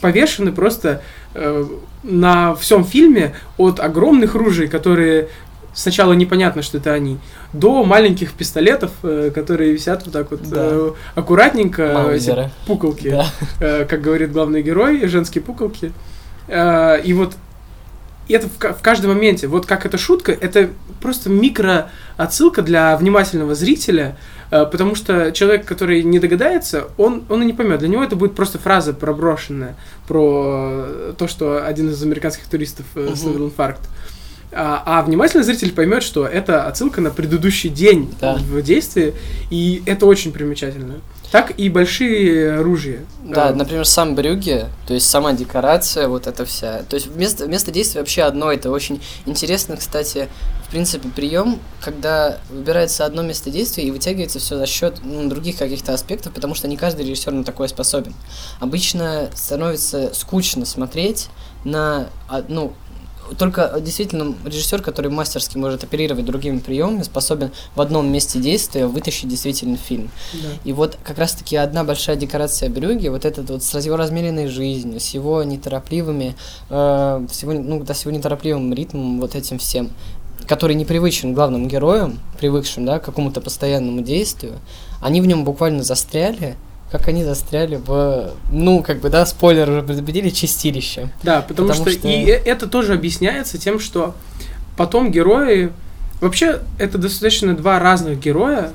повешены 0.00 0.52
просто 0.52 1.02
э, 1.34 1.64
на 2.02 2.54
всем 2.54 2.84
фильме 2.84 3.34
от 3.56 3.80
огромных 3.80 4.34
ружей, 4.34 4.68
которые 4.68 5.28
сначала 5.74 6.12
непонятно, 6.14 6.62
что 6.62 6.78
это 6.78 6.92
они, 6.92 7.18
до 7.52 7.84
маленьких 7.84 8.32
пистолетов, 8.32 8.90
э, 9.02 9.30
которые 9.34 9.72
висят 9.72 10.04
вот 10.04 10.12
так 10.12 10.30
вот 10.30 10.42
Да. 10.48 10.56
э, 10.70 10.92
аккуратненько, 11.14 12.10
эти 12.12 12.50
пуколки, 12.66 13.10
Да. 13.10 13.26
э, 13.60 13.84
как 13.84 14.00
говорит 14.00 14.32
главный 14.32 14.62
герой, 14.62 15.06
женские 15.06 15.42
пуколки. 15.42 15.92
Э, 16.48 17.00
и 17.02 17.12
вот 17.12 17.34
это 18.34 18.48
в, 18.48 18.58
в 18.78 18.82
каждом 18.82 19.10
моменте, 19.14 19.46
вот 19.46 19.66
как 19.66 19.86
эта 19.86 19.98
шутка, 19.98 20.32
это 20.32 20.70
просто 21.00 21.30
микро 21.30 21.90
отсылка 22.16 22.62
для 22.62 22.96
внимательного 22.96 23.54
зрителя, 23.54 24.16
э, 24.50 24.64
потому 24.66 24.94
что 24.94 25.30
человек, 25.32 25.64
который 25.64 26.02
не 26.02 26.18
догадается, 26.18 26.88
он, 26.96 27.24
он 27.28 27.42
и 27.42 27.46
не 27.46 27.52
поймет. 27.52 27.78
Для 27.80 27.88
него 27.88 28.02
это 28.02 28.16
будет 28.16 28.34
просто 28.34 28.58
фраза 28.58 28.92
проброшенная 28.92 29.76
про 30.08 30.84
э, 30.86 31.14
то, 31.16 31.28
что 31.28 31.64
один 31.66 31.90
из 31.90 32.02
американских 32.02 32.46
туристов 32.46 32.86
э, 32.94 33.06
Мгм. 33.06 33.16
словил 33.16 33.46
инфаркт. 33.46 33.80
А, 34.52 34.82
а 34.86 35.02
внимательный 35.02 35.42
зритель 35.44 35.72
поймет, 35.72 36.02
что 36.02 36.24
это 36.26 36.64
отсылка 36.66 37.00
на 37.00 37.10
предыдущий 37.10 37.68
день 37.68 38.14
Да. 38.20 38.34
в 38.36 38.62
действии, 38.62 39.12
и 39.50 39.82
это 39.86 40.06
очень 40.06 40.32
примечательно. 40.32 40.94
Так 41.36 41.52
и 41.58 41.68
большие 41.68 42.62
ружья. 42.62 43.00
Да, 43.22 43.50
Э, 43.50 43.52
например, 43.52 43.84
сам 43.84 44.14
Брюгге, 44.14 44.68
то 44.86 44.94
есть 44.94 45.06
сама 45.06 45.34
декорация, 45.34 46.08
вот 46.08 46.26
эта 46.26 46.46
вся. 46.46 46.82
То 46.88 46.96
есть 46.96 47.14
место, 47.14 47.46
место 47.46 47.70
действия 47.70 48.00
вообще 48.00 48.22
одно. 48.22 48.50
Это 48.50 48.70
очень 48.70 49.02
интересно, 49.26 49.76
кстати, 49.76 50.30
в 50.66 50.70
принципе, 50.70 51.10
прием, 51.10 51.60
когда 51.82 52.38
выбирается 52.48 53.04
одно 53.04 53.20
место 53.20 53.50
действия 53.50 53.84
и 53.84 53.90
вытягивается 53.90 54.38
все 54.38 54.56
за 54.56 54.64
счет 54.64 55.00
ну, 55.04 55.28
других 55.28 55.58
каких-то 55.58 55.92
аспектов, 55.92 56.32
потому 56.32 56.54
что 56.54 56.68
не 56.68 56.78
каждый 56.78 57.04
режиссер 57.04 57.32
на 57.32 57.44
такое 57.44 57.68
способен. 57.68 58.14
Обычно 58.58 59.28
становится 59.34 60.14
скучно 60.14 60.64
смотреть 60.64 61.28
на, 61.64 62.08
а, 62.28 62.46
ну, 62.48 62.72
только 63.38 63.80
действительно 63.80 64.34
режиссер, 64.44 64.82
который 64.82 65.10
мастерски 65.10 65.56
может 65.56 65.84
оперировать 65.84 66.24
другими 66.24 66.58
приемами, 66.58 67.02
способен 67.02 67.50
в 67.74 67.80
одном 67.80 68.10
месте 68.10 68.38
действия 68.38 68.86
вытащить 68.86 69.28
действительно 69.28 69.76
фильм. 69.76 70.10
да. 70.32 70.48
И 70.64 70.72
вот 70.72 70.98
как 71.02 71.18
раз-таки 71.18 71.56
одна 71.56 71.84
большая 71.84 72.16
декорация 72.16 72.70
Брюги, 72.70 73.08
вот 73.08 73.24
этот 73.24 73.50
вот 73.50 73.62
с 73.62 73.74
его 73.84 73.96
размеренной 73.96 74.48
жизнью, 74.48 75.00
с 75.00 75.08
его 75.10 75.42
неторопливыми, 75.42 76.36
э, 76.70 77.26
всего, 77.30 77.52
ну, 77.52 77.82
да, 77.82 77.94
с 77.94 78.04
его 78.04 78.16
неторопливым 78.16 78.72
ритмом, 78.72 79.20
вот 79.20 79.34
этим 79.34 79.58
всем, 79.58 79.90
который 80.46 80.76
непривычен 80.76 81.34
главным 81.34 81.68
героям, 81.68 82.20
привыкшим, 82.38 82.84
да, 82.84 82.98
к 82.98 83.04
какому-то 83.04 83.40
постоянному 83.40 84.02
действию, 84.02 84.54
они 85.00 85.20
в 85.20 85.26
нем 85.26 85.44
буквально 85.44 85.82
застряли, 85.82 86.56
как 86.90 87.08
они 87.08 87.24
застряли 87.24 87.76
в, 87.84 88.30
ну, 88.50 88.82
как 88.82 89.00
бы, 89.00 89.10
да, 89.10 89.26
спойлер 89.26 89.68
уже 89.68 89.82
предупредили, 89.82 90.30
чистилище. 90.30 91.10
Да, 91.22 91.42
потому, 91.42 91.68
Потому 91.68 91.88
что, 91.88 91.98
что- 91.98 92.08
и 92.08 92.24
э- 92.26 92.42
это 92.44 92.66
тоже 92.68 92.92
объясняется 92.94 93.58
тем, 93.58 93.80
что 93.80 94.14
потом 94.76 95.10
герои... 95.10 95.72
Вообще, 96.20 96.60
это 96.78 96.96
достаточно 96.96 97.54
два 97.54 97.78
разных 97.78 98.18
героя. 98.20 98.70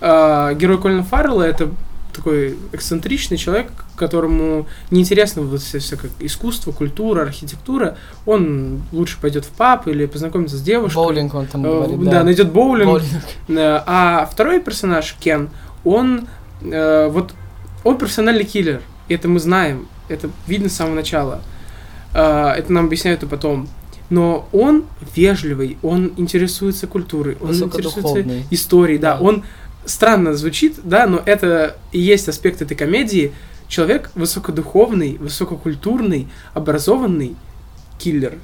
А, 0.00 0.54
герой 0.54 0.80
Колина 0.80 1.02
Фаррелла— 1.02 1.42
это 1.44 1.70
такой 2.14 2.56
эксцентричный 2.72 3.36
человек, 3.36 3.70
которому 3.96 4.66
неинтересно 4.90 5.42
вот 5.42 5.60
все, 5.60 5.78
всякое 5.80 6.10
искусство, 6.20 6.70
культура, 6.72 7.22
архитектура. 7.22 7.96
Он 8.26 8.82
лучше 8.92 9.18
пойдет 9.20 9.44
в 9.44 9.48
паб 9.48 9.88
или 9.88 10.06
познакомится 10.06 10.56
с 10.56 10.62
девушкой. 10.62 10.96
Боулинг 10.96 11.34
он 11.34 11.46
там 11.46 11.64
Э, 11.66 11.68
говорит, 11.68 12.04
да, 12.04 12.10
да. 12.10 12.24
найдет 12.24 12.52
боулинг. 12.52 12.88
Боулинг. 12.90 13.08
Э, 13.48 13.80
А 13.86 14.28
второй 14.30 14.60
персонаж, 14.60 15.16
Кен, 15.18 15.50
он 15.84 16.28
э, 16.60 17.08
вот 17.08 17.34
он 17.84 17.98
профессиональный 17.98 18.44
киллер. 18.44 18.82
И 19.08 19.14
это 19.14 19.28
мы 19.28 19.40
знаем. 19.40 19.88
Это 20.08 20.30
видно 20.46 20.68
с 20.68 20.74
самого 20.74 20.94
начала. 20.94 21.42
Э, 22.14 22.54
Это 22.56 22.72
нам 22.72 22.86
объясняют 22.86 23.22
и 23.22 23.26
потом. 23.26 23.68
Но 24.10 24.48
он 24.52 24.86
вежливый, 25.14 25.76
он 25.82 26.12
интересуется 26.16 26.86
культурой, 26.86 27.36
он 27.40 27.54
интересуется 27.54 28.24
историей, 28.50 28.98
да. 28.98 29.16
Да. 29.16 29.22
Он 29.22 29.44
странно 29.84 30.34
звучит, 30.34 30.76
да, 30.82 31.06
но 31.06 31.22
это 31.24 31.76
и 31.92 32.00
есть 32.00 32.28
аспект 32.28 32.62
этой 32.62 32.76
комедии. 32.76 33.32
Человек 33.68 34.10
высокодуховный, 34.14 35.18
высококультурный, 35.18 36.28
образованный 36.54 37.36
киллер. 37.98 38.38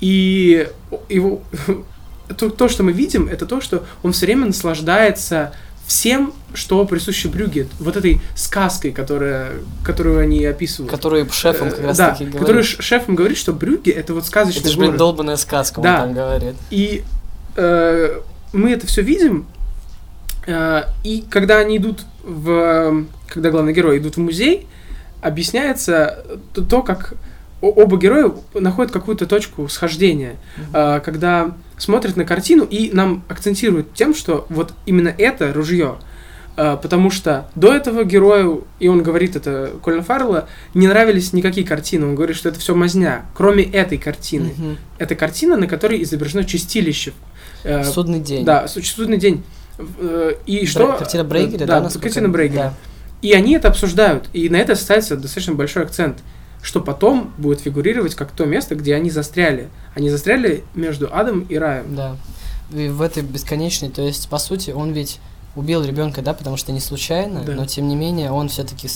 И 0.00 0.68
его, 1.08 1.42
то, 2.36 2.48
то, 2.48 2.68
что 2.68 2.84
мы 2.84 2.92
видим, 2.92 3.26
это 3.26 3.46
то, 3.46 3.60
что 3.60 3.84
он 4.04 4.12
все 4.12 4.26
время 4.26 4.46
наслаждается 4.46 5.52
всем, 5.92 6.32
что 6.54 6.84
присуще 6.86 7.28
Брюге. 7.28 7.66
Вот 7.78 7.96
этой 7.98 8.20
сказкой, 8.34 8.92
которая, 8.92 9.52
которую 9.84 10.20
они 10.20 10.42
описывают. 10.46 10.90
Который 10.90 11.28
шефом 11.30 11.68
как 11.70 11.80
Э, 11.80 11.86
раз 11.88 11.96
да, 11.98 12.10
таки 12.12 12.24
говорит. 12.24 12.40
который 12.40 12.62
ш- 12.62 12.80
шефом 12.82 13.14
говорит, 13.14 13.36
что 13.36 13.52
Брюге 13.52 13.90
это 13.92 14.14
вот 14.14 14.24
сказочный 14.26 14.60
Это 14.60 14.70
же, 14.70 14.78
блин, 14.78 14.96
долбанная 14.96 15.36
сказка, 15.36 15.80
Да. 15.82 15.94
он 15.94 16.00
там 16.00 16.14
говорит. 16.14 16.54
И 16.70 17.02
э, 17.56 18.20
мы 18.54 18.70
это 18.72 18.86
все 18.86 19.02
видим. 19.02 19.44
э, 20.46 20.82
и 21.04 21.24
когда 21.28 21.58
они 21.58 21.76
идут 21.76 22.00
в... 22.24 23.04
Когда 23.28 23.50
главные 23.50 23.74
герои 23.74 23.98
идут 23.98 24.16
в 24.16 24.20
музей, 24.20 24.66
объясняется 25.20 26.24
то, 26.54 26.62
то, 26.62 26.82
как 26.82 27.14
оба 27.70 27.96
героя 27.96 28.32
находят 28.54 28.92
какую-то 28.92 29.26
точку 29.26 29.68
схождения. 29.68 30.36
Э, 30.72 31.00
когда 31.04 31.52
смотрят 31.78 32.16
на 32.16 32.24
картину 32.24 32.64
и 32.64 32.90
нам 32.92 33.24
акцентируют 33.28 33.94
тем, 33.94 34.14
что 34.14 34.46
вот 34.48 34.72
именно 34.86 35.12
это 35.16 35.52
ружье. 35.52 35.96
Э, 36.56 36.76
потому 36.80 37.10
что 37.10 37.48
до 37.54 37.72
этого 37.72 38.04
герою, 38.04 38.64
и 38.78 38.88
он 38.88 39.02
говорит 39.02 39.36
это 39.36 39.70
Колина 39.82 40.02
Фаррелла, 40.02 40.48
не 40.74 40.86
нравились 40.86 41.32
никакие 41.32 41.66
картины. 41.66 42.06
Он 42.06 42.14
говорит, 42.14 42.36
что 42.36 42.48
это 42.50 42.58
все 42.60 42.74
мазня, 42.74 43.24
кроме 43.34 43.64
этой 43.64 43.96
картины. 43.98 44.52
Мгм. 44.56 44.76
Это 44.98 45.14
картина, 45.14 45.56
на 45.56 45.66
которой 45.66 46.02
изображено 46.02 46.44
чистилище. 46.44 47.12
Э, 47.64 47.84
Судный 47.84 48.20
день. 48.20 48.44
Да, 48.44 48.68
су- 48.68 48.82
судный 48.82 49.16
день. 49.18 49.42
Э, 49.78 50.32
И 50.46 50.58
Бре- 50.58 50.66
что... 50.66 50.92
Картина 50.98 51.24
Брейгеля, 51.24 51.66
да? 51.66 51.80
Да, 51.80 51.88
картина 51.98 52.28
Брейгеля. 52.28 52.58
Да. 52.62 52.74
И 53.22 53.32
они 53.32 53.54
это 53.54 53.68
обсуждают. 53.68 54.28
И 54.32 54.48
на 54.48 54.56
это 54.56 54.74
ставится 54.74 55.16
достаточно 55.16 55.54
большой 55.54 55.84
акцент. 55.84 56.18
Что 56.62 56.80
потом 56.80 57.32
будет 57.38 57.60
фигурировать 57.60 58.14
как 58.14 58.30
то 58.30 58.44
место, 58.46 58.74
где 58.76 58.94
они 58.94 59.10
застряли. 59.10 59.68
Они 59.94 60.08
застряли 60.08 60.64
между 60.74 61.12
адом 61.14 61.40
и 61.40 61.56
раем. 61.58 61.94
Да. 61.94 62.16
И 62.72 62.88
в 62.88 63.02
этой 63.02 63.22
бесконечной, 63.22 63.90
то 63.90 64.00
есть, 64.00 64.28
по 64.28 64.38
сути, 64.38 64.70
он 64.70 64.92
ведь 64.92 65.18
убил 65.56 65.84
ребенка, 65.84 66.22
да, 66.22 66.32
потому 66.32 66.56
что 66.56 66.72
не 66.72 66.80
случайно, 66.80 67.42
Да. 67.44 67.52
но 67.52 67.66
тем 67.66 67.86
не 67.88 67.96
менее 67.96 68.30
он 68.30 68.48
все-таки 68.48 68.88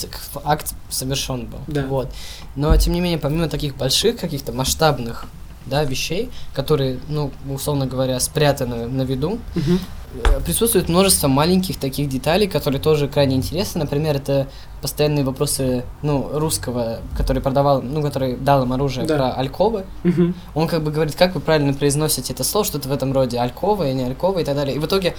акт 0.45 0.75
совершен 0.89 1.47
был. 1.47 1.59
Да. 1.67 1.85
Вот. 1.87 2.11
Но 2.55 2.75
тем 2.77 2.95
не 2.95 3.01
менее, 3.01 3.19
помимо 3.19 3.49
таких 3.49 3.77
больших 3.77 4.17
каких-то 4.19 4.53
масштабных 4.53 5.27
да, 5.67 5.83
вещей, 5.85 6.31
которые, 6.55 6.99
ну, 7.09 7.33
условно 7.51 7.87
говоря, 7.87 8.19
спрятаны 8.21 8.87
на 8.87 9.03
виду, 9.03 9.39
Мгм. 9.57 9.81
Э, 10.15 10.41
присутствует 10.45 10.89
множество 10.89 11.29
маленьких 11.29 11.79
таких 11.79 12.09
деталей, 12.09 12.47
которые 12.47 12.81
тоже 12.81 13.09
крайне 13.09 13.37
интересны. 13.37 13.81
Например, 13.81 14.17
это 14.17 14.49
постоянные 14.83 15.25
вопросы, 15.25 15.85
ну, 16.03 16.29
русского, 16.33 17.01
который 17.17 17.43
продавал, 17.43 17.83
ну, 17.83 18.03
который 18.03 18.37
дал 18.37 18.63
им 18.63 18.73
оружие 18.73 19.07
Да. 19.07 19.17
про 19.17 19.33
Альковы. 19.33 19.85
Мгм. 20.05 20.35
Он 20.55 20.69
как 20.69 20.83
бы 20.83 20.91
говорит, 20.91 21.17
как 21.17 21.35
вы 21.35 21.41
правильно 21.41 21.73
произносите 21.75 22.33
это 22.33 22.45
слово, 22.45 22.65
что-то 22.65 22.89
в 22.89 22.93
этом 22.93 23.13
роде, 23.13 23.39
Алькова 23.39 23.89
и 23.89 23.93
не 23.95 24.05
Алькова 24.05 24.41
и 24.41 24.45
так 24.45 24.55
далее. 24.57 24.77
И 24.77 24.79
в 24.79 24.87
итоге 24.87 25.15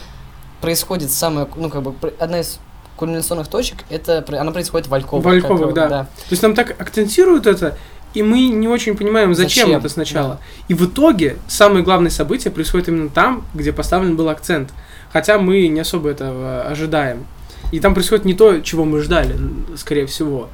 происходит 0.62 1.12
самое, 1.12 1.48
ну, 1.56 1.70
как 1.70 1.84
бы, 1.84 1.94
одна 2.20 2.40
из 2.40 2.60
кульминационных 2.98 3.48
точек, 3.48 3.86
это, 3.90 4.26
она 4.40 4.52
происходит 4.52 4.88
в 4.88 4.94
Альковых. 4.94 5.24
В 5.24 5.28
Альковых, 5.30 5.74
да. 5.74 5.88
да. 5.88 6.04
То 6.04 6.32
есть 6.32 6.42
нам 6.42 6.56
так 6.56 6.80
акцентируют 6.82 7.46
это, 7.48 7.78
и 8.14 8.24
мы 8.24 8.48
не 8.48 8.68
очень 8.68 8.96
понимаем, 8.96 9.36
зачем, 9.36 9.66
Зачем, 9.68 9.80
это 9.80 9.90
сначала. 9.90 10.40
И 10.68 10.74
в 10.74 10.86
итоге 10.86 11.38
самое 11.48 11.84
главное 11.84 12.10
событие 12.10 12.52
происходит 12.52 12.88
именно 12.88 13.10
там, 13.10 13.44
где 13.54 13.72
поставлен 13.72 14.16
был 14.16 14.30
акцент. 14.30 14.72
Хотя 15.14 15.38
мы 15.38 15.68
не 15.68 15.80
особо 15.80 16.10
этого 16.10 16.64
ожидаем. 16.64 17.26
И 17.72 17.80
там 17.80 17.94
происходит 17.94 18.26
не 18.26 18.34
то, 18.34 18.60
чего 18.62 18.86
мы 18.86 19.02
ждали, 19.02 19.36
скорее 19.76 20.06
всего. 20.06 20.50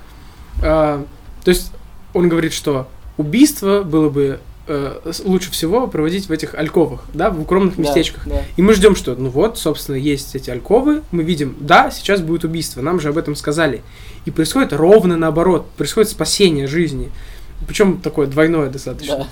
А, 0.62 1.06
то 1.44 1.50
есть 1.50 1.72
он 2.14 2.30
говорит, 2.30 2.54
что 2.54 2.88
убийство 3.18 3.84
было 3.84 4.10
бы 4.10 4.40
э, 4.68 5.12
лучше 5.26 5.52
всего 5.52 5.88
проводить 5.88 6.28
в 6.28 6.32
этих 6.32 6.56
альковых, 6.56 7.02
да, 7.14 7.30
в 7.30 7.42
укромных 7.42 7.76
Да, 7.76 7.82
местечках. 7.84 8.24
да. 8.26 8.42
И 8.56 8.62
мы 8.62 8.74
ждем, 8.74 8.96
что, 8.96 9.16
ну 9.16 9.30
вот, 9.30 9.58
собственно, 9.60 9.96
есть 9.96 10.36
эти 10.36 10.50
альковы, 10.50 11.02
мы 11.12 11.24
видим, 11.24 11.56
да, 11.60 11.92
сейчас 11.92 12.22
будет 12.22 12.44
убийство, 12.46 12.82
нам 12.82 13.00
же 13.00 13.10
об 13.10 13.18
этом 13.18 13.36
сказали. 13.36 13.82
И 14.26 14.32
происходит 14.32 14.74
ровно 14.74 15.18
наоборот, 15.18 15.68
происходит 15.78 16.10
спасение 16.10 16.68
жизни. 16.68 17.12
Причем 17.68 18.00
такое 18.02 18.28
двойное 18.28 18.70
достаточно. 18.70 19.18
Да. 19.18 19.28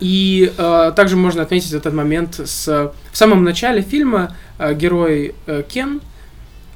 И 0.00 0.52
э, 0.56 0.92
также 0.96 1.16
можно 1.16 1.42
отметить 1.42 1.72
этот 1.72 1.92
момент 1.92 2.40
с... 2.42 2.66
В 3.12 3.16
самом 3.16 3.44
начале 3.44 3.82
фильма 3.82 4.34
э, 4.58 4.72
герой 4.74 5.34
э, 5.46 5.62
Кен 5.68 6.00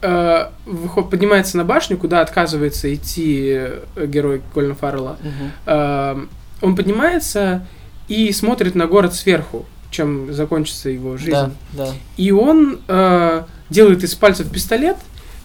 э, 0.03 0.49
выход- 0.67 1.09
поднимается 1.09 1.57
на 1.57 1.65
башню, 1.65 1.97
куда 1.97 2.21
отказывается 2.21 2.93
идти 2.95 3.47
э, 3.57 4.07
герой 4.07 4.43
Колина 4.53 4.75
Фаррелла. 4.75 5.17
Мгм. 5.23 5.53
Э, 5.67 6.27
он 6.61 6.77
поднимается 6.77 7.67
и 8.09 8.31
смотрит 8.33 8.75
на 8.75 8.87
город 8.87 9.15
сверху, 9.15 9.65
чем 9.91 10.33
закончится 10.35 10.91
его 10.91 11.17
жизнь. 11.17 11.33
Да, 11.33 11.51
да. 11.73 11.89
И 12.19 12.31
он 12.31 12.81
э, 12.87 13.43
делает 13.71 14.05
из 14.05 14.15
пальцев 14.15 14.51
пистолет, 14.51 14.97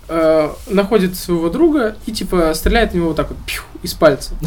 э, 0.10 0.50
находит 0.68 1.16
своего 1.16 1.50
друга 1.50 1.96
и 2.06 2.12
типа 2.12 2.54
стреляет 2.54 2.92
в 2.92 2.96
него 2.96 3.10
вот 3.10 3.18
так 3.18 3.30
вот 3.30 3.38
пью, 3.46 3.62
из 3.84 3.94
пальца. 3.94 4.34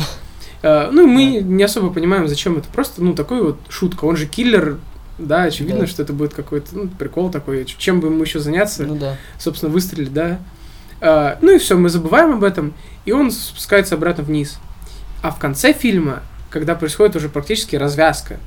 Э, 0.65 0.91
ну 0.93 1.03
и 1.03 1.07
мы 1.07 1.25
не 1.43 1.65
особо 1.65 1.93
понимаем, 1.93 2.29
зачем 2.29 2.57
это. 2.57 2.69
Просто, 2.69 3.03
ну, 3.03 3.15
такой 3.15 3.43
вот 3.43 3.59
шутка. 3.69 4.05
Он 4.05 4.17
же 4.17 4.27
киллер, 4.27 4.79
да, 5.19 5.43
очевидно, 5.43 5.81
Да. 5.81 5.87
что 5.89 6.05
это 6.05 6.13
будет 6.13 6.35
какой-то 6.35 6.69
ну, 6.73 6.87
прикол 6.87 7.33
такой. 7.33 7.65
Чем 7.65 7.99
бы 7.99 8.07
ему 8.07 8.23
еще 8.23 8.39
заняться? 8.39 8.85
Ну 8.85 8.95
да. 8.95 9.17
Собственно, 9.41 9.73
выстрелить, 9.73 10.13
да. 10.13 10.39
Э, 11.01 11.35
ну 11.41 11.57
и 11.57 11.59
все, 11.59 11.77
мы 11.77 11.89
забываем 11.89 12.35
об 12.35 12.45
этом, 12.45 12.75
и 13.05 13.11
он 13.11 13.33
спускается 13.33 13.97
обратно 13.97 14.23
вниз. 14.23 14.59
А 15.21 15.33
в 15.33 15.41
конце 15.41 15.73
фильма, 15.73 16.23
когда 16.49 16.77
происходит 16.77 17.17
уже 17.17 17.29
практически 17.29 17.75
развязка, 17.75 18.39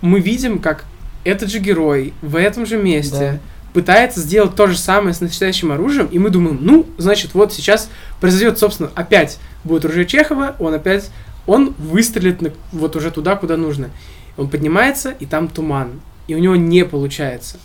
мы 0.00 0.18
видим, 0.18 0.58
как 0.58 0.86
этот 1.22 1.50
же 1.50 1.60
герой 1.60 2.14
в 2.20 2.34
этом 2.34 2.66
же 2.66 2.78
месте 2.78 3.40
пытается 3.78 4.18
сделать 4.18 4.56
то 4.56 4.66
же 4.66 4.76
самое 4.76 5.14
с 5.14 5.20
настоящим 5.20 5.70
оружием, 5.70 6.08
и 6.10 6.18
мы 6.18 6.30
думаем, 6.30 6.58
ну, 6.60 6.84
значит, 6.98 7.32
вот 7.34 7.52
сейчас 7.52 7.88
произойдет, 8.20 8.58
собственно, 8.58 8.90
опять 8.96 9.38
будет 9.62 9.84
ружье 9.84 10.04
Чехова, 10.04 10.56
он 10.58 10.74
опять, 10.74 11.10
он 11.46 11.74
выстрелит 11.78 12.42
на- 12.42 12.50
вот 12.72 12.96
уже 12.96 13.12
туда, 13.12 13.36
куда 13.36 13.56
нужно. 13.56 13.90
Он 14.36 14.48
поднимается, 14.48 15.10
и 15.10 15.26
там 15.26 15.46
туман, 15.46 16.00
и 16.26 16.34
у 16.34 16.38
него 16.38 16.56
не 16.56 16.84
получается. 16.84 17.58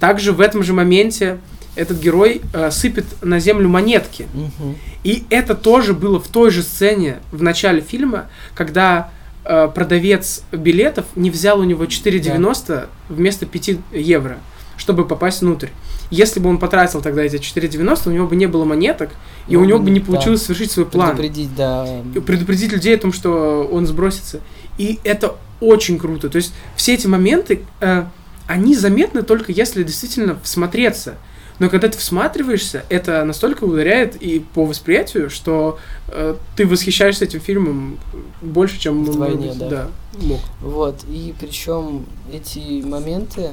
Также 0.00 0.32
в 0.32 0.40
этом 0.40 0.64
же 0.64 0.72
моменте 0.72 1.38
этот 1.76 2.00
герой 2.00 2.40
э, 2.52 2.72
сыпет 2.72 3.04
на 3.22 3.38
землю 3.38 3.68
монетки. 3.68 4.26
Мгм. 4.34 4.74
И 5.04 5.22
это 5.30 5.54
тоже 5.54 5.94
было 5.94 6.18
в 6.18 6.26
той 6.26 6.50
же 6.50 6.64
сцене 6.64 7.18
в 7.30 7.40
начале 7.40 7.82
фильма, 7.82 8.26
когда 8.56 9.10
э, 9.44 9.68
продавец 9.72 10.42
билетов 10.50 11.04
не 11.14 11.30
взял 11.30 11.60
у 11.60 11.62
него 11.62 11.84
4,90 11.84 12.88
вместо 13.08 13.46
5 13.46 13.78
евро, 13.92 14.38
чтобы 14.76 15.06
попасть 15.06 15.40
внутрь. 15.40 15.68
Если 16.10 16.40
бы 16.40 16.50
он 16.50 16.58
потратил 16.58 17.00
тогда 17.00 17.22
эти 17.22 17.36
4,90, 17.36 18.08
у 18.08 18.12
него 18.12 18.26
бы 18.26 18.36
не 18.36 18.46
было 18.46 18.64
монеток, 18.64 19.10
и 19.48 19.56
Ну, 19.56 19.62
у 19.62 19.64
него 19.64 19.78
бы 19.78 19.90
не 19.90 20.00
да. 20.00 20.06
получилось 20.06 20.42
совершить 20.42 20.70
свой 20.70 20.86
план. 20.86 21.16
Предупредить, 21.16 21.54
да. 21.56 21.86
Предупредить 22.26 22.72
людей 22.72 22.94
о 22.94 22.98
том, 22.98 23.12
что 23.12 23.68
он 23.70 23.86
сбросится. 23.86 24.40
И 24.78 24.98
это 25.04 25.36
очень 25.60 25.98
круто. 25.98 26.28
То 26.28 26.36
есть 26.36 26.52
все 26.76 26.94
эти 26.94 27.06
моменты, 27.06 27.62
э, 27.80 28.04
они 28.46 28.74
заметны 28.74 29.22
только 29.22 29.52
если 29.52 29.82
действительно 29.82 30.38
всмотреться. 30.42 31.14
Но 31.58 31.68
когда 31.68 31.88
ты 31.88 31.96
всматриваешься, 31.96 32.84
это 32.88 33.24
настолько 33.24 33.64
ударяет 33.64 34.16
и 34.20 34.40
по 34.40 34.64
восприятию, 34.64 35.30
что 35.30 35.78
э, 36.08 36.34
ты 36.56 36.66
восхищаешься 36.66 37.24
этим 37.24 37.40
фильмом 37.40 37.98
больше, 38.40 38.80
чем 38.80 39.04
Вдвойне, 39.04 39.48
может, 39.48 39.68
да. 39.68 39.88
мог. 40.20 40.40
Вот, 40.60 41.04
и 41.08 41.32
причем 41.38 42.04
эти 42.32 42.82
моменты, 42.82 43.50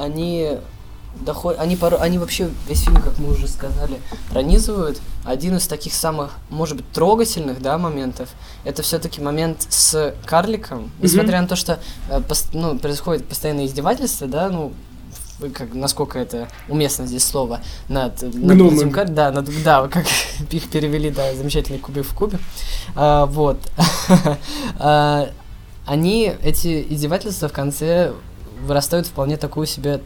они 0.00 0.58
доходят, 1.20 1.60
они, 1.60 1.76
порой, 1.76 2.00
они 2.00 2.18
вообще 2.18 2.48
весь 2.68 2.82
фильм, 2.84 3.02
как 3.02 3.18
мы 3.18 3.32
уже 3.32 3.48
сказали, 3.48 4.00
пронизывают. 4.30 5.00
Один 5.24 5.56
из 5.56 5.66
таких 5.66 5.92
самых, 5.92 6.36
может 6.48 6.76
быть, 6.76 6.90
трогательных, 6.92 7.60
да, 7.60 7.78
моментов, 7.78 8.28
это 8.64 8.82
все-таки 8.82 9.20
момент 9.20 9.66
с 9.68 10.14
карликом. 10.24 10.90
Несмотря 11.00 11.42
на 11.42 11.48
то, 11.48 11.56
что 11.56 11.80
э, 12.08 12.20
пос- 12.20 12.50
ну, 12.52 12.78
происходит 12.78 13.26
постоянное 13.26 13.66
издевательство, 13.66 14.26
да, 14.28 14.48
ну, 14.48 14.72
как, 15.54 15.74
насколько 15.74 16.18
это 16.18 16.48
уместно 16.68 17.06
здесь 17.06 17.24
слово, 17.24 17.60
над, 17.88 18.22
этим 18.22 18.92
кар- 18.92 19.08
да, 19.08 19.30
над, 19.32 19.48
да, 19.62 19.88
как 19.88 20.06
их 20.50 20.70
перевели, 20.70 21.10
да, 21.10 21.34
замечательный 21.34 21.78
кубик 21.78 22.06
в 22.06 22.14
кубе. 22.14 22.38
А, 22.94 23.26
вот. 23.26 23.58
А, 24.78 25.30
они, 25.86 26.32
эти 26.42 26.86
издевательства 26.88 27.48
в 27.48 27.52
конце 27.52 28.12
вырастают 28.66 29.06
вполне 29.06 29.36
такую 29.36 29.66
себе 29.66 30.00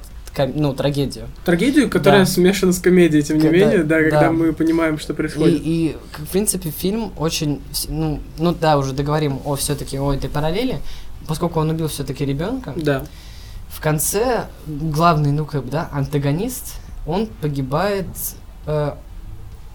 ну, 0.54 0.74
трагедию. 0.74 1.28
Трагедию, 1.44 1.88
которая 1.88 2.24
Да. 2.24 2.26
смешана 2.26 2.72
с 2.72 2.80
комедией, 2.80 3.22
тем 3.22 3.36
не 3.38 3.42
Когда- 3.48 3.56
менее, 3.66 3.84
да, 3.84 4.00
когда 4.02 4.20
да. 4.22 4.32
мы 4.32 4.52
понимаем, 4.52 4.98
что 4.98 5.12
И, 5.12 5.16
происходит. 5.16 5.60
и, 5.64 5.96
к- 6.10 6.18
в 6.20 6.26
принципе, 6.26 6.70
фильм 6.70 7.12
очень, 7.16 7.62
ну, 7.88 8.18
ну 8.38 8.52
да, 8.52 8.76
уже 8.76 8.92
договорим 8.94 9.38
о 9.44 9.54
все-таки 9.54 9.96
о 9.96 10.12
этой 10.12 10.28
параллели, 10.28 10.80
поскольку 11.28 11.60
он 11.60 11.70
убил 11.70 11.86
все-таки 11.86 12.24
ребенка. 12.24 12.72
Да. 12.74 13.04
В 13.68 13.80
конце 13.80 14.46
главный, 14.66 15.30
ну 15.30 15.44
как 15.46 15.64
бы, 15.66 15.70
да, 15.70 15.88
антагонист, 15.92 16.76
он 17.06 17.28
погибает, 17.40 18.06
э, 18.66 18.94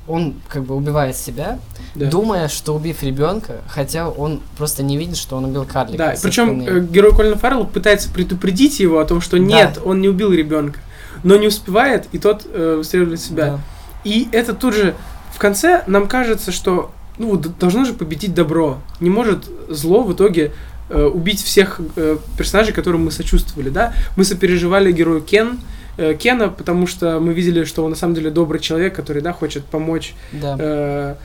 он 0.09 0.33
как 0.49 0.63
бы 0.63 0.75
убивает 0.75 1.15
себя, 1.15 1.59
да. 1.93 2.09
думая, 2.09 2.47
что 2.47 2.75
убив 2.75 3.03
ребенка, 3.03 3.61
хотя 3.67 4.09
он 4.09 4.41
просто 4.57 4.81
не 4.81 4.97
видит, 4.97 5.17
что 5.17 5.37
он 5.37 5.45
убил 5.45 5.65
карлика. 5.65 5.97
Да, 5.97 6.15
причем 6.21 6.61
э, 6.61 6.79
герой 6.81 7.15
Колина 7.15 7.37
Фаррелла 7.37 7.65
пытается 7.65 8.09
предупредить 8.09 8.79
его 8.79 8.99
о 8.99 9.05
том, 9.05 9.21
что 9.21 9.37
Да. 9.37 9.43
нет, 9.43 9.79
он 9.85 10.01
не 10.01 10.09
убил 10.09 10.33
ребенка, 10.33 10.79
но 11.23 11.37
не 11.37 11.47
успевает, 11.47 12.07
и 12.11 12.17
тот 12.17 12.45
э, 12.51 12.75
выстреливает 12.77 13.19
себя. 13.21 13.45
Да. 13.45 13.59
И 14.03 14.27
это 14.31 14.53
тут 14.53 14.73
же 14.73 14.95
в 15.33 15.37
конце 15.37 15.83
нам 15.85 16.07
кажется, 16.07 16.51
что 16.51 16.91
ну 17.19 17.37
должно 17.37 17.85
же 17.85 17.93
победить 17.93 18.33
добро. 18.33 18.79
Не 18.99 19.11
может 19.11 19.45
зло 19.69 20.01
в 20.03 20.13
итоге 20.13 20.53
э, 20.89 21.03
убить 21.03 21.43
всех 21.43 21.81
э, 21.95 22.17
персонажей, 22.35 22.73
которым 22.73 23.05
мы 23.05 23.11
сочувствовали, 23.11 23.69
да? 23.69 23.93
Мы 24.15 24.23
сопереживали 24.23 24.91
герою 24.91 25.21
Кен, 25.21 25.59
э, 25.99 26.13
Кена, 26.15 26.49
потому 26.49 26.87
что 26.87 27.19
мы 27.19 27.33
видели, 27.33 27.63
что 27.65 27.83
он 27.83 27.91
на 27.91 27.95
самом 27.95 28.15
деле 28.15 28.29
добрый 28.29 28.59
человек, 28.59 28.95
который, 28.95 29.21
да, 29.21 29.33
хочет 29.33 29.65
помочь 29.65 30.15
Да. 30.31 30.55
э, 30.59 31.15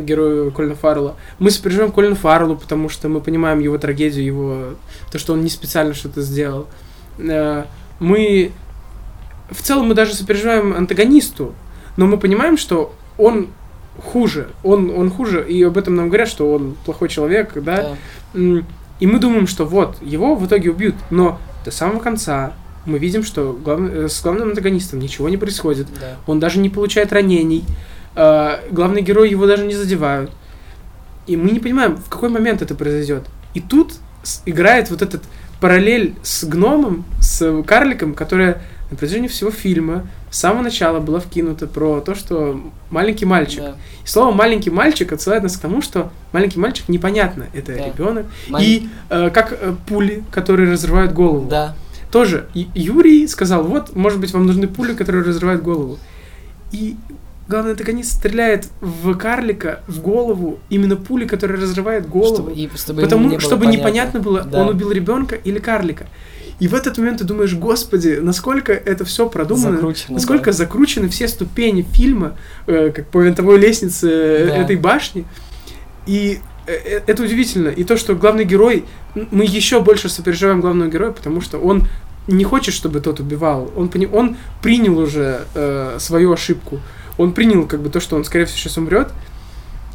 герою 0.00 0.50
Колина 0.52 0.74
Фаррелла. 0.74 1.16
Мы 1.38 1.50
сопереживаем 1.50 1.92
Колину 1.92 2.14
Фарреллу, 2.14 2.56
потому 2.56 2.88
что 2.88 3.08
мы 3.08 3.20
понимаем 3.20 3.60
его 3.60 3.78
трагедию, 3.78 4.24
его 4.24 4.56
то, 5.12 5.18
что 5.18 5.32
он 5.34 5.42
не 5.42 5.50
специально 5.50 5.94
что-то 5.94 6.22
сделал. 6.22 6.66
Э, 7.18 7.64
мы 8.00 8.52
в 9.50 9.62
целом 9.62 9.88
мы 9.88 9.94
даже 9.94 10.14
сопереживаем 10.14 10.74
антагонисту, 10.74 11.54
но 11.96 12.06
мы 12.06 12.18
понимаем, 12.18 12.56
что 12.56 12.94
он 13.16 13.48
хуже, 14.04 14.48
он, 14.62 14.90
он 14.90 15.10
хуже, 15.10 15.44
и 15.48 15.62
об 15.62 15.76
этом 15.76 15.96
нам 15.96 16.08
говорят, 16.08 16.28
что 16.28 16.52
он 16.52 16.76
плохой 16.84 17.08
человек, 17.08 17.52
да, 17.54 17.96
да. 18.34 18.62
И 19.00 19.06
мы 19.06 19.18
думаем, 19.20 19.46
что 19.46 19.64
вот, 19.64 19.96
его 20.02 20.34
в 20.34 20.44
итоге 20.46 20.70
убьют. 20.70 20.94
Но 21.10 21.38
до 21.64 21.70
самого 21.70 22.00
конца 22.00 22.52
мы 22.88 22.98
видим, 22.98 23.22
что 23.22 23.52
глав- 23.64 23.80
э, 23.92 24.08
с 24.08 24.22
главным 24.22 24.48
антагонистом 24.48 24.98
ничего 24.98 25.28
не 25.28 25.36
происходит. 25.36 25.86
да. 26.00 26.16
Он 26.26 26.40
даже 26.40 26.58
не 26.58 26.68
получает 26.70 27.12
ранений. 27.12 27.64
э, 28.16 28.58
главный 28.72 29.02
герой 29.02 29.30
его 29.30 29.46
даже 29.46 29.64
не 29.64 29.74
задевают. 29.76 30.32
И 31.28 31.36
мы 31.36 31.50
не 31.52 31.60
понимаем, 31.60 31.96
в 31.96 32.08
какой 32.08 32.30
момент 32.30 32.62
это 32.62 32.74
произойдет. 32.74 33.22
И 33.54 33.60
тут 33.60 33.92
играет 34.46 34.90
вот 34.90 35.02
этот 35.02 35.22
параллель 35.60 36.14
с 36.22 36.42
гномом, 36.44 37.04
с 37.20 37.62
карликом, 37.62 38.14
которая 38.14 38.60
на 38.90 38.96
протяжении 38.96 39.28
всего 39.28 39.50
фильма 39.52 40.06
с 40.30 40.38
самого 40.38 40.62
начала 40.62 40.98
была 41.00 41.20
вкинута 41.20 41.66
про 41.66 42.00
то, 42.00 42.14
что 42.14 42.60
маленький 42.90 43.24
мальчик. 43.26 43.60
Да. 43.60 43.74
И 44.04 44.08
слово 44.08 44.32
маленький 44.34 44.70
мальчик 44.70 45.12
отсылает 45.12 45.42
нас 45.44 45.56
к 45.56 45.60
тому, 45.60 45.80
что 45.82 46.10
маленький 46.32 46.58
мальчик 46.58 46.88
непонятно, 46.88 47.46
это 47.54 47.72
Да. 47.74 47.86
ребенок. 47.86 48.26
Мал- 48.48 48.60
И 48.62 48.88
э, 49.10 49.30
как 49.30 49.52
э, 49.52 49.74
пули, 49.86 50.24
которые 50.32 50.72
разрывают 50.72 51.12
голову. 51.12 51.48
Да. 51.48 51.76
Тоже 52.10 52.48
Юрий 52.54 53.26
сказал, 53.26 53.64
вот, 53.64 53.94
может 53.94 54.18
быть, 54.18 54.32
вам 54.32 54.46
нужны 54.46 54.66
пули, 54.66 54.94
которые 54.94 55.24
разрывают 55.24 55.62
голову. 55.62 55.98
И 56.72 56.96
главный 57.48 57.72
антагонист 57.72 58.12
стреляет 58.16 58.68
в 58.80 59.14
карлика 59.14 59.80
в 59.86 60.00
голову 60.00 60.58
именно 60.70 60.96
пули, 60.96 61.26
которые 61.26 61.60
разрывают 61.60 62.06
голову. 62.06 62.34
Чтобы, 62.34 62.52
и, 62.52 62.70
чтобы 62.76 63.02
потому 63.02 63.28
не 63.28 63.38
чтобы 63.38 63.64
понятно. 63.64 63.78
непонятно 63.80 64.20
было, 64.20 64.42
Да. 64.42 64.62
он 64.62 64.68
убил 64.68 64.90
ребенка 64.92 65.34
или 65.36 65.58
карлика. 65.58 66.06
И 66.60 66.66
в 66.66 66.74
этот 66.74 66.98
момент 66.98 67.18
ты 67.18 67.24
думаешь, 67.24 67.54
господи, 67.54 68.18
насколько 68.20 68.72
это 68.72 69.04
все 69.04 69.28
продумано, 69.28 69.76
Закручено, 69.76 70.14
насколько 70.14 70.46
да. 70.46 70.52
закручены 70.52 71.08
все 71.08 71.28
ступени 71.28 71.82
фильма, 71.82 72.36
э, 72.66 72.90
как 72.90 73.06
по 73.08 73.20
винтовой 73.20 73.58
лестнице 73.60 74.10
э, 74.10 74.46
Да. 74.48 74.56
этой 74.56 74.76
башни. 74.76 75.24
И 76.06 76.40
э, 76.66 76.72
э, 76.72 77.00
это 77.06 77.22
удивительно. 77.22 77.68
И 77.68 77.84
то, 77.84 77.96
что 77.96 78.14
главный 78.16 78.44
герой, 78.44 78.84
мы 79.14 79.44
еще 79.44 79.80
больше 79.80 80.08
сопереживаем 80.08 80.60
главного 80.60 80.88
героя, 80.90 81.10
потому 81.12 81.40
что 81.40 81.58
он 81.58 81.86
не 82.26 82.44
хочет, 82.44 82.74
чтобы 82.74 83.00
тот 83.00 83.20
убивал. 83.20 83.70
Он, 83.76 83.88
пони- 83.88 84.08
он 84.12 84.36
принял 84.62 84.98
уже 84.98 85.42
э, 85.54 85.96
свою 85.98 86.32
ошибку. 86.32 86.80
Он 87.16 87.32
принял 87.32 87.66
как 87.66 87.80
бы 87.80 87.88
то, 87.88 88.00
что 88.00 88.16
он, 88.16 88.24
скорее 88.24 88.44
всего, 88.44 88.58
сейчас 88.58 88.76
умрет. 88.76 89.08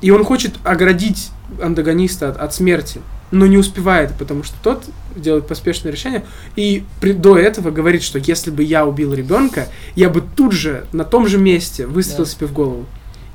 И 0.02 0.12
он 0.12 0.24
хочет 0.26 0.56
оградить 0.64 1.30
антагониста 1.62 2.30
от, 2.30 2.38
от 2.38 2.54
смерти, 2.54 3.00
но 3.32 3.46
не 3.46 3.58
успевает, 3.58 4.14
потому 4.18 4.44
что 4.44 4.56
тот 4.62 4.84
делает 5.16 5.48
поспешное 5.48 5.92
решение. 5.92 6.26
И 6.56 6.84
при- 7.00 7.14
до 7.14 7.38
этого 7.38 7.72
говорит, 7.72 8.04
что 8.04 8.18
если 8.20 8.50
бы 8.52 8.64
я 8.64 8.86
убил 8.86 9.14
ребенка, 9.14 9.68
я 9.96 10.10
бы 10.10 10.22
тут 10.36 10.52
же, 10.52 10.86
на 10.92 11.04
том 11.06 11.28
же 11.28 11.38
месте, 11.38 11.86
выстрелил 11.88 12.26
Да. 12.26 12.32
себе 12.32 12.48
в 12.48 12.54
голову. 12.54 12.86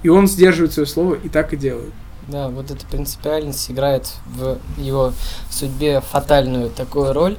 И 0.02 0.08
он 0.08 0.26
сдерживает 0.26 0.72
свое 0.72 0.86
слово 0.86 1.14
и 1.14 1.28
так 1.28 1.52
и 1.52 1.56
делает. 1.56 1.92
Да, 2.28 2.48
вот 2.48 2.70
эта 2.70 2.84
принципиальность 2.86 3.70
играет 3.70 4.08
в 4.26 4.58
его 4.76 5.12
судьбе 5.50 6.00
фатальную 6.00 6.68
такую 6.70 7.12
роль. 7.14 7.38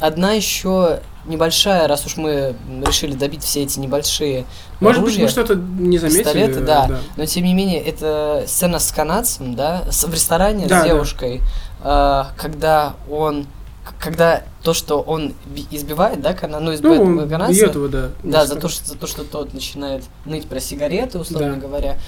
Одна 0.00 0.32
еще 0.32 1.00
небольшая, 1.26 1.88
раз 1.88 2.04
уж 2.06 2.16
мы 2.16 2.54
решили 2.86 3.14
добить 3.14 3.42
все 3.42 3.62
эти 3.62 3.78
небольшие 3.78 4.44
Может 4.80 5.02
быть, 5.02 5.10
оружия, 5.14 5.24
мы 5.24 5.28
что-то 5.30 5.54
не 5.54 5.98
заметили. 5.98 6.22
пистолеты, 6.22 6.60
да. 6.60 7.00
Но 7.16 7.26
тем 7.26 7.44
не 7.44 7.54
менее, 7.54 7.80
это 7.82 8.44
сцена 8.46 8.78
с 8.78 8.90
канадцем, 8.92 9.54
да, 9.54 9.84
в 9.90 10.12
ресторане 10.12 10.66
Да, 10.66 10.80
с 10.80 10.82
да. 10.82 10.88
девушкой, 10.88 11.40
а, 11.82 12.30
когда 12.36 12.94
он, 13.10 13.46
когда 13.98 14.42
то, 14.62 14.72
что 14.74 15.00
он 15.00 15.34
би- 15.46 15.66
избивает, 15.70 16.20
да, 16.22 16.32
кана, 16.34 16.60
ну, 16.60 16.66
Ну, 16.66 16.74
избивает 16.74 17.00
он 17.00 17.28
канадца, 17.28 17.52
бьет 17.54 17.74
его, 17.74 17.88
да. 17.88 18.08
да, 18.22 18.46
за 18.46 18.56
то, 18.56 18.68
что, 18.68 18.86
за 18.86 18.96
то, 18.96 19.06
что 19.06 19.24
тот 19.24 19.52
начинает 19.54 20.04
ныть 20.26 20.46
про 20.46 20.60
сигареты, 20.60 21.18
условно 21.18 21.54
Да. 21.56 21.60
говоря. 21.60 21.98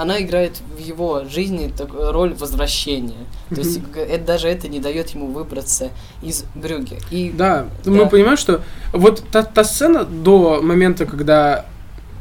Она 0.00 0.20
играет 0.22 0.60
в 0.76 0.78
его 0.78 1.24
жизни 1.24 1.72
такую 1.76 2.12
роль 2.12 2.32
возвращения. 2.34 3.16
То 3.50 3.56
есть 3.56 3.80
г- 3.90 3.98
это, 4.00 4.24
даже 4.24 4.46
это 4.48 4.68
не 4.68 4.78
дает 4.78 5.10
ему 5.10 5.26
выбраться 5.32 5.88
из 6.22 6.44
Брюги. 6.54 6.98
И 7.10 7.32
Да, 7.36 7.66
Да. 7.84 7.90
мы 7.90 8.08
понимаем, 8.08 8.36
что 8.36 8.60
вот 8.92 9.24
та, 9.32 9.42
та 9.42 9.64
сцена 9.64 10.04
до 10.04 10.60
момента, 10.62 11.04
когда 11.04 11.66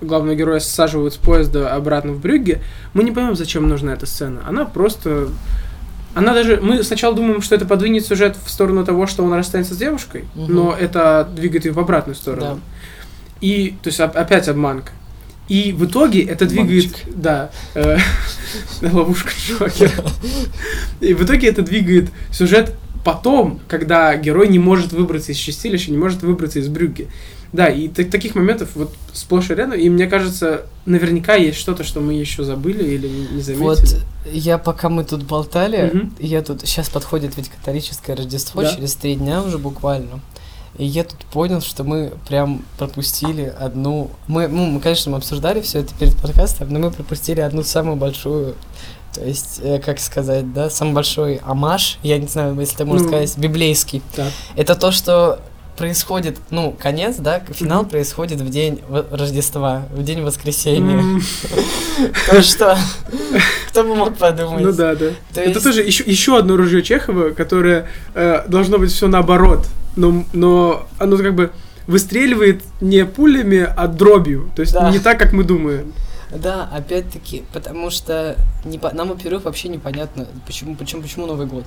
главного 0.01 0.35
героя 0.35 0.59
саживают 0.59 1.13
с 1.13 1.17
поезда 1.17 1.71
обратно 1.75 2.13
в 2.13 2.19
Брюгге, 2.19 2.61
мы 2.95 3.03
не 3.03 3.11
понимаем, 3.11 3.35
зачем 3.35 3.67
нужна 3.69 3.93
эта 3.93 4.07
сцена. 4.07 4.41
Она 4.47 4.65
просто... 4.65 5.29
Она 6.15 6.33
даже... 6.33 6.59
Мы 6.59 6.81
сначала 6.81 7.13
думаем, 7.15 7.43
что 7.43 7.53
это 7.53 7.65
подвинет 7.67 8.03
сюжет 8.07 8.35
в 8.43 8.49
сторону 8.49 8.85
того, 8.85 9.05
что 9.05 9.23
он 9.23 9.33
расстанется 9.33 9.75
с 9.75 9.77
девушкой, 9.77 10.25
Мгм. 10.33 10.55
но 10.55 10.73
это 10.73 11.29
двигает 11.35 11.65
ее 11.65 11.73
в 11.73 11.79
обратную 11.79 12.15
сторону. 12.15 12.41
Да. 12.41 12.57
И, 13.41 13.75
то 13.83 13.89
есть, 13.89 13.99
оп- 13.99 14.17
опять 14.17 14.47
обманка. 14.47 14.93
И 15.47 15.71
в 15.71 15.85
итоге 15.85 16.23
это 16.23 16.45
двигает... 16.45 16.85
Обманщик. 16.85 17.15
Да. 17.15 17.51
э, 17.73 17.97
Ловушка 18.81 19.31
Джокера. 19.47 19.91
И 20.99 21.13
в 21.13 21.23
итоге 21.23 21.47
это 21.47 21.61
двигает 21.61 22.09
сюжет 22.31 22.75
потом, 23.05 23.59
когда 23.69 24.15
герой 24.17 24.49
не 24.49 24.59
может 24.59 24.91
выбраться 24.91 25.31
из 25.31 25.37
чистилища, 25.37 25.91
не 25.91 25.97
может 25.97 26.21
выбраться 26.23 26.59
из 26.59 26.67
брюги. 26.67 27.07
Да, 27.53 27.67
и 27.67 27.87
та- 27.87 28.03
таких 28.03 28.35
моментов 28.35 28.71
вот 28.75 28.93
сплошь 29.13 29.49
и 29.49 29.55
рядом, 29.55 29.79
и 29.79 29.87
мне 29.89 30.07
кажется, 30.07 30.65
наверняка 30.85 31.35
есть 31.35 31.57
что-то, 31.57 31.85
что 31.85 32.01
мы 32.01 32.13
еще 32.13 32.43
забыли 32.43 32.83
или 32.83 33.07
не 33.07 33.41
заметили. 33.41 33.63
Вот 33.63 33.79
я 34.29 34.57
пока 34.57 34.89
мы 34.89 35.05
тут 35.05 35.23
болтали, 35.23 36.09
я 36.19 36.41
тут 36.41 36.61
сейчас 36.67 36.89
подходит 36.89 37.37
ведь 37.37 37.47
католическое 37.49 38.17
Рождество 38.17 38.61
Да. 38.63 38.75
через 38.75 38.95
три 38.95 39.15
дня 39.15 39.41
уже 39.41 39.57
буквально. 39.57 40.19
И 40.77 40.85
я 40.85 41.03
тут 41.03 41.17
понял, 41.31 41.61
что 41.61 41.83
мы 41.83 42.11
прям 42.27 42.63
пропустили 42.77 43.51
одну. 43.59 44.11
Мы, 44.27 44.47
ну, 44.47 44.65
мы, 44.67 44.79
конечно, 44.79 45.11
мы 45.11 45.17
обсуждали 45.17 45.61
все 45.61 45.79
это 45.79 45.93
перед 45.95 46.15
подкастом, 46.17 46.67
но 46.71 46.79
мы 46.79 46.91
пропустили 46.91 47.41
одну 47.41 47.63
самую 47.63 47.95
большую. 47.95 48.55
То 49.13 49.23
есть, 49.25 49.59
э, 49.63 49.79
как 49.79 49.99
сказать, 49.99 50.53
да, 50.53 50.69
самый 50.69 50.93
большой 50.93 51.41
амаш, 51.43 51.97
я 52.03 52.19
не 52.19 52.27
знаю, 52.27 52.59
если 52.59 52.75
ты 52.77 52.85
можешь 52.85 53.03
Ну. 53.03 53.07
сказать, 53.07 53.35
библейский. 53.37 54.03
Так. 54.15 54.31
Это 54.55 54.75
то, 54.75 54.91
что 54.91 55.39
происходит, 55.77 56.37
ну, 56.51 56.71
конец, 56.79 57.15
да, 57.17 57.39
финал 57.51 57.81
Мгм. 57.81 57.89
происходит 57.89 58.41
в 58.41 58.49
день 58.49 58.79
Рождества, 59.11 59.83
в 59.91 60.03
день 60.03 60.21
воскресения. 60.21 60.99
М, 60.99 61.21
То 62.29 62.41
что? 62.43 62.77
Кто 63.69 63.83
бы 63.83 63.95
мог 63.95 64.15
подумать? 64.17 64.63
Ну 64.63 64.71
да, 64.71 64.93
да. 64.95 65.09
То 65.33 65.41
Это 65.41 65.49
есть- 65.49 65.63
тоже 65.63 65.81
еще, 65.83 66.03
еще 66.03 66.37
одно 66.37 66.55
ружье 66.57 66.81
Чехова, 66.83 67.29
которое 67.31 67.87
э, 68.13 68.43
должно 68.47 68.77
быть 68.77 68.91
все 68.91 69.07
наоборот. 69.07 69.67
Но, 69.97 70.23
но 70.31 70.87
оно 70.99 71.17
как 71.17 71.35
бы 71.35 71.51
выстреливает 71.87 72.63
не 72.81 73.05
пулями, 73.05 73.67
а 73.75 73.87
дробью. 73.87 74.49
То 74.55 74.61
есть 74.61 74.73
Да. 74.73 74.89
не 74.91 74.99
так, 74.99 75.19
как 75.19 75.33
мы 75.33 75.43
думаем. 75.43 75.91
Да, 76.33 76.69
опять-таки, 76.73 77.43
потому 77.53 77.89
что 77.89 78.35
не 78.65 78.77
по- 78.77 78.93
нам, 78.93 79.09
во-первых, 79.09 79.45
вообще 79.45 79.69
непонятно, 79.69 80.27
почему, 80.45 80.75
почему, 80.75 81.01
почему 81.01 81.25
Новый 81.25 81.47
год. 81.47 81.65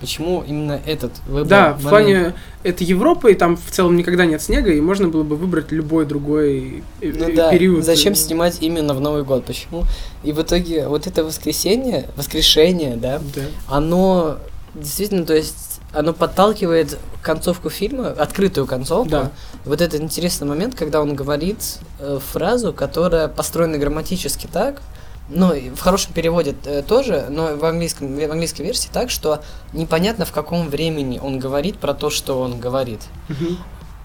Почему 0.00 0.44
именно 0.46 0.80
этот 0.84 1.12
выбор? 1.28 1.46
Да, 1.46 1.72
в 1.74 1.84
момент? 1.84 1.88
плане 1.88 2.34
это 2.64 2.84
Европа, 2.84 3.28
и 3.28 3.34
там 3.34 3.56
в 3.56 3.70
целом 3.70 3.96
никогда 3.96 4.26
нет 4.26 4.42
снега, 4.42 4.70
и 4.72 4.80
можно 4.80 5.08
было 5.08 5.22
бы 5.22 5.36
выбрать 5.36 5.70
любой 5.72 6.04
другой 6.06 6.82
э, 7.00 7.12
Ну 7.16 7.28
э, 7.28 7.34
да, 7.34 7.50
период. 7.50 7.84
зачем 7.84 8.14
снимать 8.14 8.58
именно 8.60 8.94
в 8.94 9.00
Новый 9.00 9.22
год? 9.22 9.44
Почему? 9.46 9.84
И 10.24 10.32
в 10.32 10.42
итоге 10.42 10.88
вот 10.88 11.06
это 11.06 11.24
воскресенье, 11.24 12.08
воскрешение, 12.16 12.96
да, 12.96 13.20
Да. 13.34 13.42
оно 13.68 14.38
действительно, 14.74 15.24
то 15.24 15.34
есть 15.34 15.71
оно 15.92 16.12
подталкивает 16.12 16.98
концовку 17.22 17.70
фильма, 17.70 18.08
открытую 18.08 18.66
концовку. 18.66 19.10
Да. 19.10 19.30
Вот 19.64 19.80
этот 19.80 20.00
интересный 20.00 20.46
момент, 20.46 20.74
когда 20.74 21.00
он 21.00 21.14
говорит 21.14 21.78
э, 21.98 22.18
фразу, 22.32 22.72
которая 22.72 23.28
построена 23.28 23.78
грамматически 23.78 24.48
так, 24.50 24.82
ну, 25.28 25.54
в 25.74 25.80
хорошем 25.80 26.12
переводе 26.12 26.54
э, 26.64 26.82
тоже, 26.82 27.26
но 27.30 27.56
в, 27.56 27.64
английском, 27.64 28.16
в 28.16 28.30
английской 28.30 28.62
версии 28.62 28.88
так, 28.92 29.10
что 29.10 29.42
непонятно 29.72 30.24
в 30.24 30.32
каком 30.32 30.68
времени 30.68 31.20
он 31.22 31.38
говорит 31.38 31.78
про 31.78 31.94
то, 31.94 32.10
что 32.10 32.40
он 32.40 32.58
говорит. 32.58 33.00
Мгм. 33.28 33.58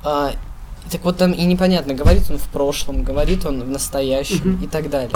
А, 0.04 0.32
так 0.92 1.04
вот 1.04 1.18
там 1.18 1.32
и 1.32 1.44
непонятно, 1.46 1.94
говорит 1.94 2.30
он 2.30 2.38
в 2.38 2.48
прошлом, 2.50 3.04
говорит 3.04 3.46
он 3.46 3.64
в 3.64 3.70
настоящем 3.70 4.54
Мгм. 4.54 4.64
и 4.64 4.68
так 4.68 4.90
далее. 4.90 5.16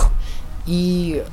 И 0.65 1.23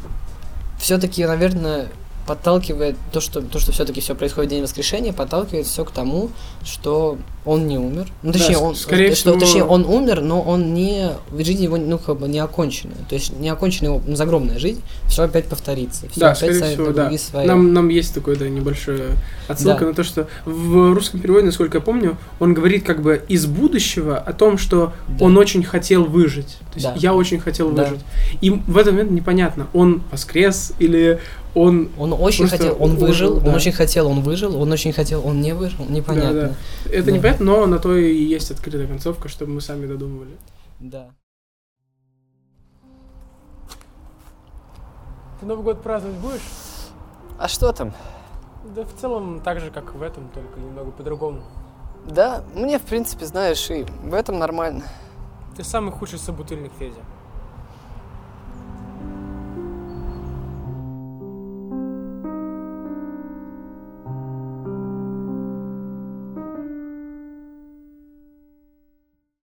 все-таки, 0.79 1.24
наверное, 1.24 1.88
подталкивает 2.29 2.97
то, 3.11 3.21
что 3.21 3.41
то, 3.41 3.59
что 3.59 3.73
все-таки 3.73 4.03
все 4.03 4.14
происходит 4.14 4.51
в 4.51 4.55
день 4.55 4.62
воскрешения, 4.62 5.14
подталкивает 5.14 5.67
все 5.67 5.83
к 5.87 5.91
тому, 5.91 6.31
что 6.62 7.17
он 7.49 7.67
не 7.67 7.79
умер. 7.79 8.09
Ну, 8.23 8.33
точнее, 8.33 8.55
Да, 8.57 8.61
он, 8.61 8.75
скорее 8.77 9.15
что, 9.15 9.31
всего- 9.31 9.41
точнее, 9.41 9.65
он 9.65 9.85
умер, 9.87 10.21
но 10.21 10.43
он 10.43 10.75
не 10.75 11.13
жизнь 11.39 11.63
его 11.65 11.77
ну 11.79 11.99
как 11.99 12.19
бы 12.19 12.29
не 12.29 12.39
оконченная, 12.41 12.97
то 13.09 13.15
есть 13.15 13.39
не 13.39 13.49
оконченная 13.49 13.93
его 13.93 14.03
ну, 14.07 14.17
загробная 14.17 14.59
жизнь, 14.59 14.83
все 15.07 15.23
опять 15.23 15.47
повторится, 15.47 16.07
все 16.11 16.21
Да, 16.21 16.27
опять 16.33 16.55
скорее 16.57 16.75
всего, 16.75 16.91
да. 16.93 17.11
своя. 17.19 17.47
Нам, 17.47 17.73
нам 17.73 17.89
есть 17.89 18.13
такое, 18.13 18.37
да, 18.37 18.49
небольшая 18.49 19.13
отсылка 19.49 19.81
Да. 19.81 19.87
на 19.87 19.95
то, 19.95 20.05
что 20.05 20.29
в 20.45 20.93
русском 20.95 21.21
переводе, 21.21 21.47
насколько 21.47 21.79
я 21.79 21.83
помню, 21.83 22.19
он 22.39 22.53
говорит 22.53 22.85
как 22.85 23.01
бы 23.03 23.23
из 23.29 23.47
будущего 23.47 24.19
о 24.19 24.33
том, 24.35 24.59
что 24.59 24.93
Да. 25.09 25.25
он 25.25 25.37
очень 25.39 25.63
хотел 25.63 26.05
выжить. 26.05 26.59
То 26.73 26.75
есть 26.75 26.87
Да. 26.87 26.95
я 26.97 27.15
очень 27.15 27.41
хотел 27.41 27.71
Да. 27.71 27.85
выжить. 27.85 28.01
И 28.43 28.51
в 28.51 28.77
этот 28.77 28.93
момент 28.93 29.11
непонятно, 29.11 29.69
он 29.73 30.03
воскрес 30.13 30.73
или 30.79 31.19
он... 31.55 31.89
Он 31.99 32.13
очень 32.13 32.47
хотел, 32.47 32.77
он 32.79 32.97
выжил, 32.97 33.39
он 33.39 33.45
да. 33.45 33.55
очень 33.55 33.73
хотел, 33.73 34.07
он 34.09 34.21
выжил, 34.21 34.61
он 34.61 34.71
очень 34.71 34.93
хотел, 34.93 35.27
он 35.27 35.41
не 35.41 35.55
выжил, 35.55 35.87
непонятно. 35.89 36.33
Да, 36.33 36.49
да. 36.85 36.91
Это 36.93 37.07
Да. 37.07 37.13
непонятно, 37.13 37.38
но 37.38 37.66
на 37.66 37.79
то 37.79 37.96
и 37.96 38.14
есть 38.14 38.51
открытая 38.51 38.87
концовка, 38.87 39.29
чтобы 39.29 39.53
мы 39.53 39.61
сами 39.61 39.87
додумывали. 39.87 40.37
Да. 40.81 41.11
Ты 45.40 45.46
Новый 45.46 45.64
год 45.64 45.83
праздновать 45.83 46.18
будешь? 46.18 46.40
А 47.38 47.46
что 47.48 47.72
там? 47.72 47.92
Да 48.74 48.85
в 48.85 48.92
целом 48.94 49.40
так 49.40 49.61
же, 49.61 49.70
как 49.70 49.94
в 49.94 50.03
этом, 50.03 50.29
только 50.31 50.59
немного 50.59 50.90
по-другому. 50.90 51.42
Да, 52.07 52.42
мне, 52.55 52.79
в 52.79 52.83
принципе, 52.83 53.24
знаешь, 53.27 53.70
и 53.70 53.85
в 54.03 54.14
этом 54.14 54.38
нормально. 54.38 54.85
Ты 55.57 55.62
самый 55.62 55.92
худший 55.92 56.18
собутыльник, 56.18 56.72
Федя. 56.79 57.01